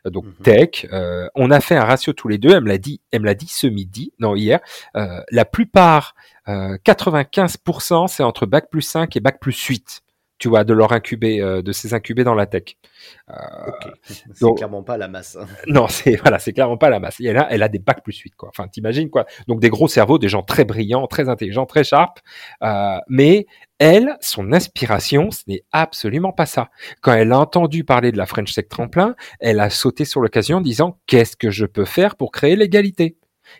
[0.06, 0.32] euh, donc mhm.
[0.42, 0.86] tech.
[0.92, 2.50] Euh, on a fait un ratio tous les deux.
[2.50, 4.60] Elle me l'a dit, elle me l'a dit ce midi, non hier.
[4.96, 6.14] Euh, la plupart,
[6.46, 10.02] 95%, c'est entre bac plus 5 et bac plus 8
[10.42, 12.76] tu vois, de leur incuber, de ces incubés dans la tech.
[13.30, 13.34] Euh,
[14.32, 15.36] c'est clairement pas la masse.
[15.40, 15.46] Hein.
[15.68, 17.20] Non, c'est voilà, c'est clairement pas la masse.
[17.20, 18.48] Et elle a, elle a des bacs plus 8, quoi.
[18.48, 19.24] Enfin, t'imagines quoi.
[19.46, 22.18] Donc des gros cerveaux, des gens très brillants, très intelligents, très sharp.
[22.64, 23.46] Euh, mais
[23.78, 26.70] elle, son inspiration, ce n'est absolument pas ça.
[27.02, 30.58] Quand elle a entendu parler de la French Tech Tremplin, elle a sauté sur l'occasion
[30.58, 33.16] en disant qu'est-ce que je peux faire pour créer l'égalité?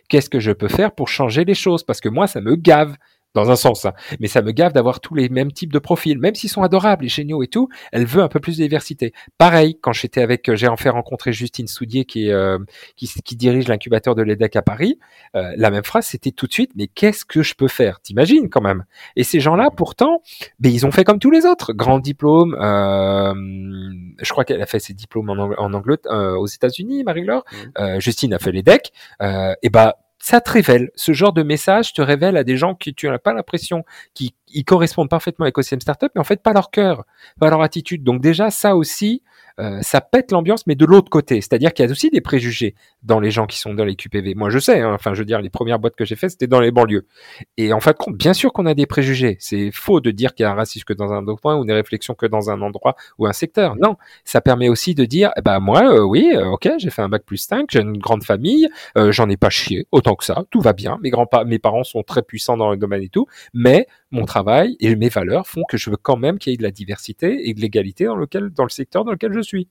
[0.09, 1.83] Qu'est-ce que je peux faire pour changer les choses?
[1.83, 2.97] Parce que moi, ça me gave
[3.33, 3.85] dans un sens.
[3.85, 3.93] Hein.
[4.19, 7.05] Mais ça me gave d'avoir tous les mêmes types de profils, même s'ils sont adorables
[7.05, 7.69] et géniaux et tout.
[7.91, 9.13] Elle veut un peu plus de diversité.
[9.37, 12.59] Pareil, quand j'étais avec, euh, j'ai en fait rencontré Justine Soudier qui, est, euh,
[12.95, 14.99] qui, qui, dirige l'incubateur de l'EDEC à Paris.
[15.35, 17.99] Euh, la même phrase, c'était tout de suite, mais qu'est-ce que je peux faire?
[18.01, 20.21] T'imagines quand même Et ces gens-là, pourtant,
[20.59, 21.73] ben, ils ont fait comme tous les autres.
[21.73, 23.33] Grand diplôme, euh,
[24.21, 27.43] je crois qu'elle a fait ses diplômes en, en Angleterre, aux États-Unis, Marie-Laure.
[27.77, 27.99] Mmh.
[27.99, 28.91] Justine a fait l'EDEC.
[29.21, 30.89] et bah ça te révèle.
[30.95, 34.33] Ce genre de message te révèle à des gens qui tu n'as pas l'impression qui
[34.47, 37.03] ils correspondent parfaitement à l'écosystème startup, mais en fait pas leur cœur,
[37.41, 38.05] pas leur attitude.
[38.05, 39.21] Donc déjà ça aussi,
[39.59, 41.41] euh, ça pète l'ambiance, mais de l'autre côté.
[41.41, 44.35] C'est-à-dire qu'il y a aussi des préjugés dans les gens qui sont dans les QPV.
[44.35, 44.81] Moi, je sais.
[44.81, 47.05] Hein, enfin, je veux dire, les premières boîtes que j'ai faites, c'était dans les banlieues.
[47.57, 49.37] Et en fait, bien sûr qu'on a des préjugés.
[49.39, 51.65] C'est faux de dire qu'il y a un racisme que dans un autre point ou
[51.65, 53.75] des réflexions que dans un endroit ou un secteur.
[53.75, 53.95] Non,
[54.25, 57.23] ça permet aussi de dire, bah moi, euh, oui, euh, ok, j'ai fait un bac
[57.25, 60.73] plus 5, j'ai une grande famille, j'en ai pas chié autant que ça, tout va
[60.73, 60.97] bien.
[61.01, 64.77] Mes grands mes parents sont très puissants dans le domaine et tout, mais mon travail
[64.79, 67.49] et mes valeurs font que je veux quand même qu'il y ait de la diversité
[67.49, 69.69] et de l'égalité dans lequel, dans le secteur dans lequel je suis.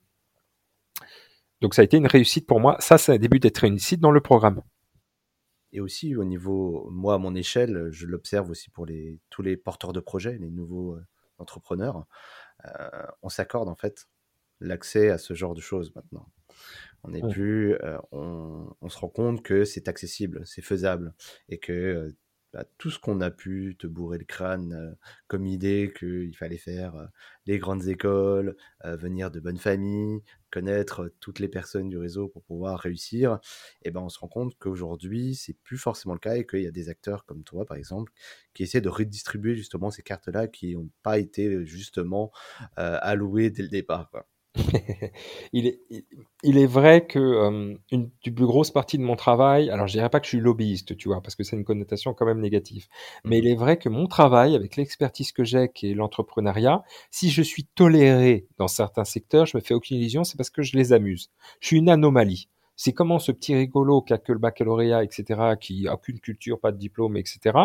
[1.60, 2.76] Donc ça a été une réussite pour moi.
[2.80, 4.60] Ça, c'est un début d'être une réussite dans le programme.
[5.70, 9.56] Et aussi au niveau, moi à mon échelle, je l'observe aussi pour les, tous les
[9.56, 11.06] porteurs de projets, les nouveaux euh,
[11.38, 12.04] entrepreneurs.
[12.64, 14.06] Euh, on s'accorde en fait
[14.60, 16.28] l'accès à ce genre de choses maintenant.
[17.04, 21.14] On est plus, euh, on, on, se rend compte que c'est accessible, c'est faisable
[21.48, 22.14] et que
[22.52, 24.94] bah, tout ce qu'on a pu te bourrer le crâne euh,
[25.26, 27.06] comme idée qu'il fallait faire euh,
[27.46, 32.42] les grandes écoles, euh, venir de bonnes familles, connaître toutes les personnes du réseau pour
[32.42, 33.38] pouvoir réussir,
[33.82, 36.66] et ben on se rend compte qu'aujourd'hui c'est plus forcément le cas et qu'il y
[36.66, 38.12] a des acteurs comme toi par exemple
[38.54, 42.32] qui essaient de redistribuer justement ces cartes-là qui n'ont pas été justement
[42.76, 44.10] allouées dès le départ.
[44.10, 44.26] Quoi.
[45.52, 45.80] Il, est,
[46.42, 50.10] il est vrai que euh, une plus grosse partie de mon travail, alors je dirais
[50.10, 52.86] pas que je suis lobbyiste, tu vois, parce que c'est une connotation quand même négative,
[53.24, 53.52] mais il mmh.
[53.52, 57.64] est vrai que mon travail, avec l'expertise que j'ai, qui est l'entrepreneuriat, si je suis
[57.64, 61.30] toléré dans certains secteurs, je me fais aucune illusion, c'est parce que je les amuse.
[61.60, 62.48] Je suis une anomalie.
[62.76, 66.58] C'est comment ce petit rigolo qui a que le baccalauréat, etc., qui a aucune culture,
[66.58, 67.56] pas de diplôme, etc.,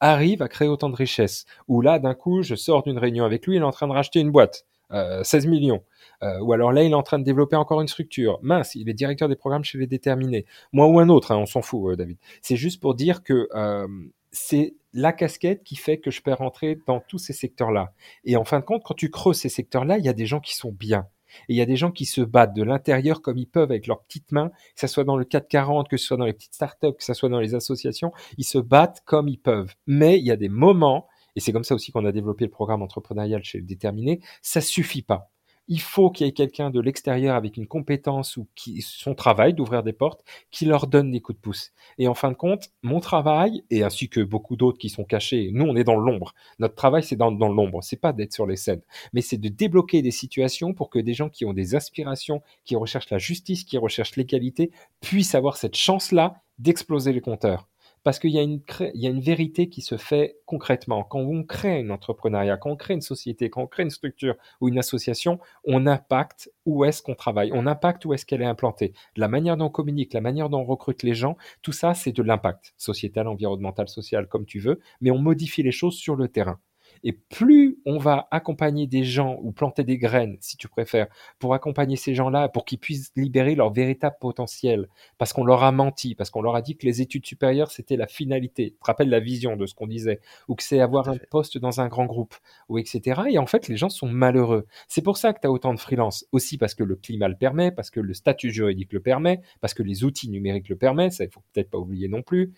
[0.00, 1.46] arrive à créer autant de richesses.
[1.68, 3.92] Ou là, d'un coup, je sors d'une réunion avec lui, il est en train de
[3.92, 5.82] racheter une boîte, 16 millions.
[6.22, 8.38] Euh, ou alors là, il est en train de développer encore une structure.
[8.42, 10.46] Mince, il est directeur des programmes chez les déterminés.
[10.72, 12.18] Moi ou un autre, hein, on s'en fout, euh, David.
[12.42, 13.86] C'est juste pour dire que euh,
[14.30, 17.92] c'est la casquette qui fait que je peux rentrer dans tous ces secteurs-là.
[18.24, 20.40] Et en fin de compte, quand tu creuses ces secteurs-là, il y a des gens
[20.40, 21.06] qui sont bien.
[21.48, 23.86] Et il y a des gens qui se battent de l'intérieur comme ils peuvent avec
[23.86, 26.54] leurs petites mains, que ce soit dans le 440, que ce soit dans les petites
[26.54, 29.74] startups, que ce soit dans les associations, ils se battent comme ils peuvent.
[29.86, 31.06] Mais il y a des moments,
[31.36, 34.60] et c'est comme ça aussi qu'on a développé le programme entrepreneurial chez le Déterminé, ça
[34.60, 35.30] suffit pas
[35.68, 39.52] il faut qu'il y ait quelqu'un de l'extérieur avec une compétence ou qui son travail
[39.52, 41.72] d'ouvrir des portes qui leur donne des coups de pouce.
[41.98, 45.50] Et en fin de compte, mon travail et ainsi que beaucoup d'autres qui sont cachés,
[45.52, 46.34] nous on est dans l'ombre.
[46.58, 49.48] Notre travail c'est dans, dans l'ombre, c'est pas d'être sur les scènes, mais c'est de
[49.48, 53.64] débloquer des situations pour que des gens qui ont des aspirations, qui recherchent la justice,
[53.64, 54.70] qui recherchent l'égalité,
[55.00, 57.68] puissent avoir cette chance-là d'exploser les compteurs
[58.04, 58.60] parce qu'il y, a une,
[58.94, 61.04] y a une vérité qui se fait concrètement.
[61.04, 64.34] Quand on crée un entrepreneuriat, quand on crée une société, quand on crée une structure
[64.60, 68.46] ou une association, on impacte où est-ce qu'on travaille, on impacte où est-ce qu'elle est
[68.46, 68.92] implantée.
[69.16, 72.12] La manière dont on communique, la manière dont on recrute les gens, tout ça, c'est
[72.12, 76.28] de l'impact sociétal, environnemental, social, comme tu veux, mais on modifie les choses sur le
[76.28, 76.60] terrain.
[77.04, 81.54] Et plus on va accompagner des gens ou planter des graines, si tu préfères, pour
[81.54, 84.88] accompagner ces gens-là, pour qu'ils puissent libérer leur véritable potentiel,
[85.18, 87.96] parce qu'on leur a menti, parce qu'on leur a dit que les études supérieures, c'était
[87.96, 88.72] la finalité.
[88.72, 91.58] Tu te rappelles la vision de ce qu'on disait, ou que c'est avoir un poste
[91.58, 92.34] dans un grand groupe,
[92.68, 93.22] ou etc.
[93.30, 94.66] Et en fait, les gens sont malheureux.
[94.88, 96.26] C'est pour ça que tu as autant de freelance.
[96.32, 99.74] Aussi parce que le climat le permet, parce que le statut juridique le permet, parce
[99.74, 102.52] que les outils numériques le permettent, ça il faut peut-être pas oublier non plus,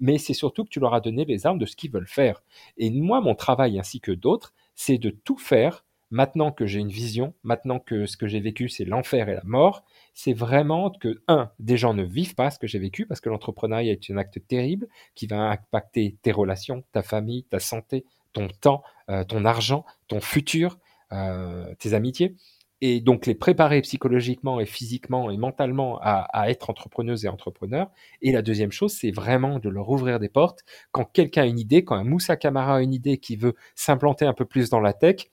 [0.00, 2.42] mais c'est surtout que tu leur as donné les armes de ce qu'ils veulent faire.
[2.76, 6.90] Et moi, mon travail, ainsi que d'autres, c'est de tout faire maintenant que j'ai une
[6.90, 11.22] vision, maintenant que ce que j'ai vécu, c'est l'enfer et la mort, c'est vraiment que,
[11.26, 14.18] un, des gens ne vivent pas ce que j'ai vécu, parce que l'entrepreneuriat est un
[14.18, 18.04] acte terrible qui va impacter tes relations, ta famille, ta santé,
[18.34, 20.78] ton temps, euh, ton argent, ton futur,
[21.12, 22.36] euh, tes amitiés
[22.82, 27.88] et donc les préparer psychologiquement et physiquement et mentalement à, être entrepreneuse et entrepreneur.
[28.22, 30.64] Et la deuxième chose, c'est vraiment de leur ouvrir des portes.
[30.90, 34.26] Quand quelqu'un a une idée, quand un Moussa Camara a une idée qui veut s'implanter
[34.26, 35.30] un peu plus dans la tech,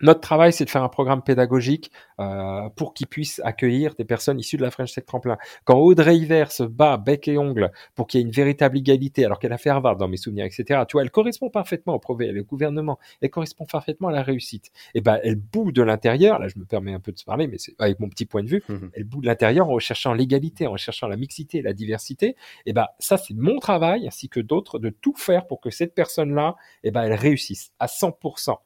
[0.00, 1.90] notre travail, c'est de faire un programme pédagogique
[2.20, 5.38] euh, pour qu'il puisse accueillir des personnes issues de la French Tech Tremplin.
[5.64, 9.24] Quand Audrey Hiver se bat bec et ongle pour qu'il y ait une véritable égalité,
[9.24, 11.98] alors qu'elle a fait Harvard dans mes souvenirs, etc., tu vois, elle correspond parfaitement au
[11.98, 14.66] projet, le gouvernement, elle correspond parfaitement à la réussite.
[14.94, 17.24] Et eh ben, elle bout de l'intérieur, là je me permets un peu de se
[17.24, 19.72] parler, mais c'est avec mon petit point de vue, mmh elle bout de l'intérieur en
[19.72, 22.28] recherchant l'égalité, en recherchant la mixité, la diversité.
[22.28, 22.36] Et
[22.66, 25.94] eh ben, ça c'est mon travail, ainsi que d'autres, de tout faire pour que cette
[25.94, 28.56] personne-là, et eh ben, elle réussisse à 100%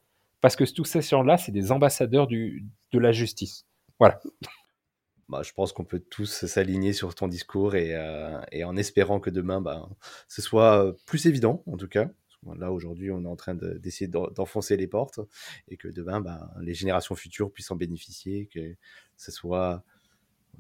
[0.43, 3.67] parce que tous ces gens-là, c'est des ambassadeurs de la justice.
[3.99, 4.21] Voilà.
[5.29, 9.31] Bah, je pense qu'on peut tous s'aligner sur ton discours et, euh, en espérant que
[9.31, 9.89] demain, bah,
[10.29, 12.11] ce soit euh, plus évident, en tout cas.
[12.57, 15.21] Là, aujourd'hui, on est en train d'essayer d'enfoncer les portes
[15.69, 18.77] et que demain, bah, les générations futures puissent en bénéficier, que
[19.17, 19.85] ce soit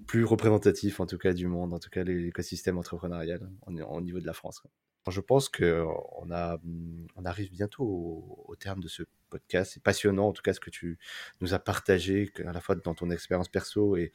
[0.06, 4.26] plus représentatif, en tout cas, du monde, en tout cas, l'écosystème entrepreneurial au niveau de
[4.26, 4.62] la France.
[5.10, 9.02] Je pense qu'on on arrive bientôt au, terme de ce
[9.32, 9.72] podcast.
[9.74, 10.98] C'est passionnant, en tout cas, ce que tu
[11.40, 14.12] nous as partagé, à la fois dans ton expérience perso et,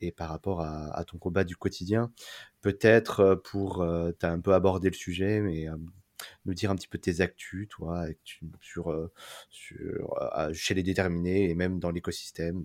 [0.00, 2.12] et par rapport à, ton combat du quotidien.
[2.60, 3.86] Peut-être pour,
[4.18, 5.66] tu as un peu abordé le sujet, mais
[6.44, 8.06] nous dire un petit peu tes actus, toi,
[8.60, 9.10] sur,
[9.50, 10.14] sur,
[10.52, 12.64] chez les déterminés et même dans l'écosystème.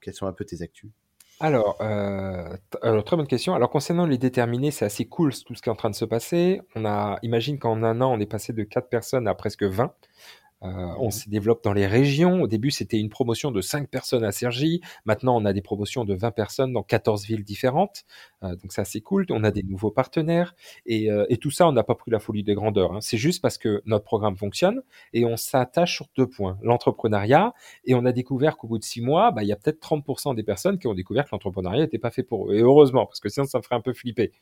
[0.00, 0.90] Quels sont un peu tes actus?
[1.42, 3.54] Alors, euh, alors, très bonne question.
[3.54, 6.04] Alors concernant les déterminés, c'est assez cool tout ce qui est en train de se
[6.04, 6.60] passer.
[6.74, 9.94] On a, imagine qu'en un an, on est passé de 4 personnes à presque 20.
[10.62, 12.42] Euh, on mmh se développe dans les régions.
[12.42, 14.80] Au début, c'était une promotion de 5 personnes à Cergy.
[15.06, 18.04] Maintenant, on a des promotions de 20 personnes dans 14 villes différentes.
[18.42, 19.26] Euh, donc, c'est assez cool.
[19.30, 20.54] On a des nouveaux partenaires.
[20.86, 22.92] Et, euh, et tout ça, on n'a pas pris la folie des grandeurs.
[22.92, 23.00] Hein.
[23.00, 24.82] C'est juste parce que notre programme fonctionne
[25.12, 26.58] et on s'attache sur deux points.
[26.62, 27.54] L'entrepreneuriat.
[27.84, 30.34] Et on a découvert qu'au bout de 6 mois, bah, il y a peut-être 30%
[30.34, 32.54] des personnes qui ont découvert que l'entrepreneuriat n'était pas fait pour eux.
[32.54, 34.32] Et heureusement, parce que sinon, ça me ferait un peu flipper.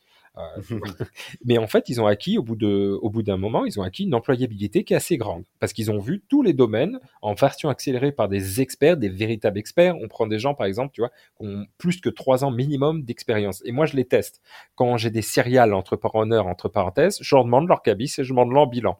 [1.45, 4.83] Mais en fait, ils ont acquis, au bout, d'un moment, ils ont acquis une employabilité
[4.83, 5.43] qui est assez grande.
[5.59, 9.57] Parce qu'ils ont vu tous les domaines en version accélérée par des experts, des véritables
[9.57, 9.95] experts.
[10.01, 13.03] On prend des gens, par exemple, tu vois, qui ont plus que trois ans minimum
[13.03, 13.61] d'expérience.
[13.65, 14.41] Et moi, je les teste.
[14.75, 18.51] Quand j'ai des serial entrepreneurs, entre parenthèses, je leur demande leur cabis et je demande
[18.51, 18.99] leur bilan.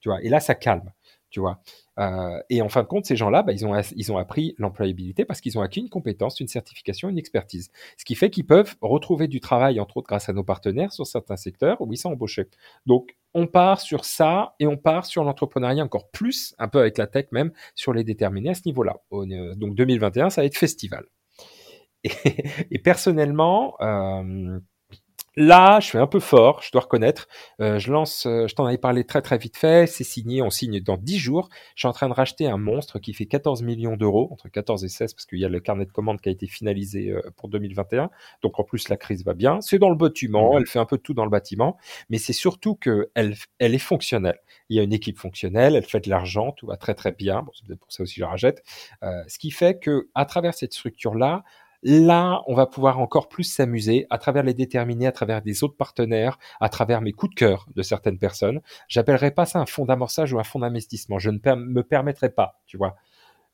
[0.00, 0.92] Tu vois, et là, ça calme.
[1.34, 1.58] Tu vois.
[1.98, 5.24] Euh, et en fin de compte, ces gens-là, bah, ils, ont, ils ont appris l'employabilité
[5.24, 7.72] parce qu'ils ont acquis une compétence, une certification, une expertise.
[7.98, 11.08] Ce qui fait qu'ils peuvent retrouver du travail, entre autres grâce à nos partenaires, sur
[11.08, 12.46] certains secteurs où ils sont embauchés.
[12.86, 16.98] Donc, on part sur ça et on part sur l'entrepreneuriat encore plus, un peu avec
[16.98, 18.94] la tech même, sur les déterminés à ce niveau-là.
[19.12, 21.04] Euh, donc, 2021, ça va être festival.
[22.04, 24.60] Et, personnellement, euh,
[25.36, 27.26] Là, je suis un peu fort, je dois reconnaître.
[27.60, 30.50] Euh, je lance, euh, je t'en avais parlé très très vite fait, c'est signé, on
[30.50, 31.48] signe dans 10 jours.
[31.74, 34.84] Je suis en train de racheter un monstre qui fait 14 millions d'euros, entre 14
[34.84, 37.20] et 16, parce qu'il y a le carnet de commandes qui a été finalisé euh,
[37.36, 38.10] pour 2021.
[38.42, 39.60] Donc en plus, la crise va bien.
[39.60, 40.58] C'est dans le bâtiment, mmh.
[40.58, 41.78] elle fait un peu tout dans le bâtiment,
[42.10, 44.38] mais c'est surtout qu'elle elle est fonctionnelle.
[44.68, 47.42] Il y a une équipe fonctionnelle, elle fait de l'argent, tout va très très bien.
[47.42, 48.62] Bon, c'est peut-être pour ça aussi que je la rachète.
[49.02, 51.42] ce qui fait que à travers cette structure-là,
[51.86, 55.76] Là, on va pouvoir encore plus s'amuser à travers les déterminés, à travers des autres
[55.76, 58.62] partenaires, à travers mes coups de cœur de certaines personnes.
[58.88, 61.18] J'appellerai pas ça un fonds d'amorçage ou un fonds d'investissement.
[61.18, 62.96] Je ne me permettrai pas, tu vois.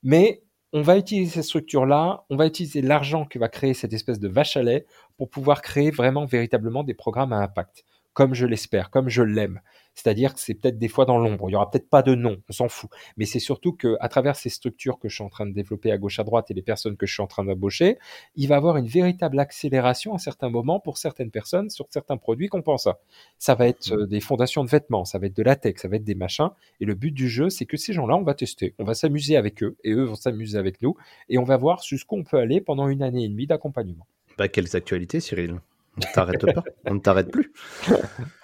[0.05, 4.20] Mais on va utiliser ces structures-là, on va utiliser l'argent que va créer cette espèce
[4.20, 8.46] de vache à lait pour pouvoir créer vraiment, véritablement des programmes à impact comme je
[8.46, 9.61] l'espère, comme je l'aime.
[9.94, 12.40] C'est-à-dire que c'est peut-être des fois dans l'ombre, il y aura peut-être pas de nom,
[12.48, 12.88] on s'en fout.
[13.16, 15.90] Mais c'est surtout que à travers ces structures que je suis en train de développer
[15.92, 17.98] à gauche à droite et les personnes que je suis en train d'embaucher,
[18.36, 22.48] il va avoir une véritable accélération à certains moments pour certaines personnes sur certains produits
[22.48, 22.98] qu'on pense à.
[23.38, 25.96] Ça va être euh, des fondations de vêtements, ça va être de latex, ça va
[25.96, 26.50] être des machins.
[26.80, 29.36] Et le but du jeu, c'est que ces gens-là, on va tester, on va s'amuser
[29.36, 30.96] avec eux et eux vont s'amuser avec nous
[31.28, 34.06] et on va voir jusqu'où on peut aller pendant une année et demie d'accompagnement.
[34.38, 35.61] Bah, quelles actualités, Cyril?
[35.97, 37.53] On ne t'arrête pas, on ne t'arrête plus.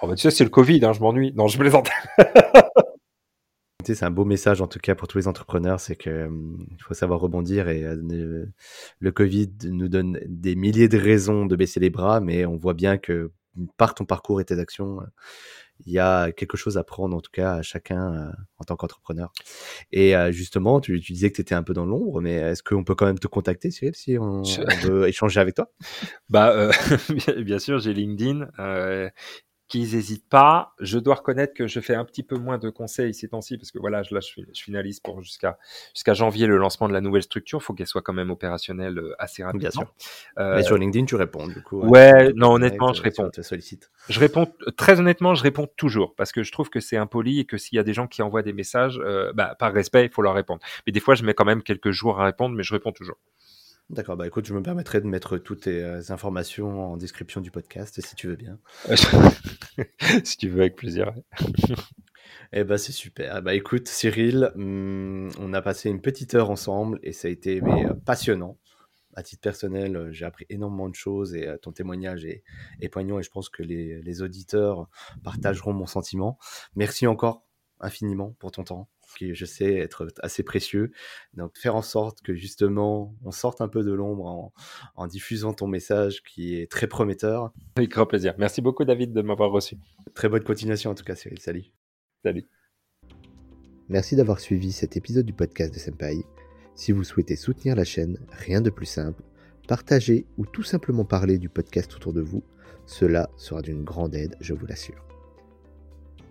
[0.02, 1.32] Oh bah, tu sais, c'est le Covid, hein, je m'ennuie.
[1.34, 1.88] Non, je plaisante.
[3.84, 6.28] c'est un beau message en tout cas pour tous les entrepreneurs, c'est qu'il euh,
[6.80, 8.46] faut savoir rebondir et euh,
[8.98, 12.74] le Covid nous donne des milliers de raisons de baisser les bras, mais on voit
[12.74, 13.30] bien que
[13.76, 15.00] par ton parcours et tes actions,
[15.84, 18.76] il y a quelque chose à prendre en tout cas à chacun euh, en tant
[18.76, 19.32] qu'entrepreneur.
[19.92, 22.84] Et euh, justement, tu, disais que tu étais un peu dans l'ombre, mais est-ce qu'on
[22.84, 24.42] peut quand même te contacter, Cyril, si on,
[24.82, 25.70] veut échanger avec toi?
[26.28, 26.72] Bah, euh,
[27.44, 28.48] bien sûr, j'ai LinkedIn
[29.68, 30.74] qu'ils n'hésitent pas.
[30.80, 33.70] Je dois reconnaître que je fais un petit peu moins de conseils ces temps-ci parce
[33.70, 35.58] que voilà, là, je, je finalise pour jusqu'à
[35.94, 37.58] jusqu'à janvier le lancement de la nouvelle structure.
[37.60, 39.60] Il faut qu'elle soit quand même opérationnelle euh, assez rapidement.
[39.60, 39.94] Bien sûr.
[40.38, 41.80] Euh, Mais sur LinkedIn, tu réponds du coup.
[41.80, 43.30] Ouais, non, honnêtement, je réponds.
[43.30, 43.90] Te sollicite.
[44.08, 44.46] Je réponds
[44.76, 47.76] très honnêtement, je réponds toujours parce que je trouve que c'est impoli et que s'il
[47.76, 50.34] y a des gens qui envoient des messages, euh, bah, par respect, il faut leur
[50.34, 50.60] répondre.
[50.86, 53.16] Mais des fois, je mets quand même quelques jours à répondre, mais je réponds toujours.
[53.88, 57.52] D'accord, bah écoute, je me permettrai de mettre toutes tes euh, informations en description du
[57.52, 58.58] podcast si tu veux bien.
[60.24, 61.14] si tu veux, avec plaisir.
[62.52, 63.40] eh bah c'est super.
[63.42, 67.60] Bah écoute, Cyril, hmm, on a passé une petite heure ensemble et ça a été
[67.60, 68.58] mais, euh, passionnant.
[69.14, 72.42] À titre personnel, euh, j'ai appris énormément de choses et ton témoignage est,
[72.80, 74.88] est, poignant et je pense que les, les auditeurs
[75.22, 76.38] partageront mon sentiment.
[76.74, 77.46] Merci encore
[77.78, 80.92] infiniment pour ton temps qui je sais être assez précieux.
[81.34, 84.52] Donc faire en sorte que justement on sorte un peu de l'ombre
[84.94, 87.52] en, diffusant ton message qui est très prometteur.
[87.76, 88.34] Avec grand plaisir.
[88.38, 89.76] Merci beaucoup David de m'avoir reçu.
[90.14, 91.40] Très bonne continuation en tout cas Cyril.
[91.40, 91.64] Salut.
[92.22, 92.44] Salut.
[93.88, 96.24] Merci d'avoir suivi cet épisode du podcast de Senpai.
[96.74, 99.22] Si vous souhaitez soutenir la chaîne, rien de plus simple,
[99.68, 102.42] partager ou tout simplement parler du podcast autour de vous,
[102.84, 105.06] cela sera d'une grande aide, je vous l'assure.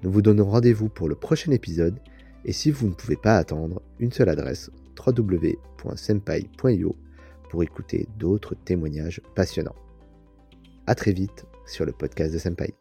[0.03, 1.99] Nous vous donnons rendez-vous pour le prochain épisode
[2.45, 4.69] et si vous ne pouvez pas attendre, une seule adresse
[5.05, 6.95] www.senpai.io
[7.49, 9.75] pour écouter d'autres témoignages passionnants.
[10.87, 12.75] A très vite sur le podcast de Senpai.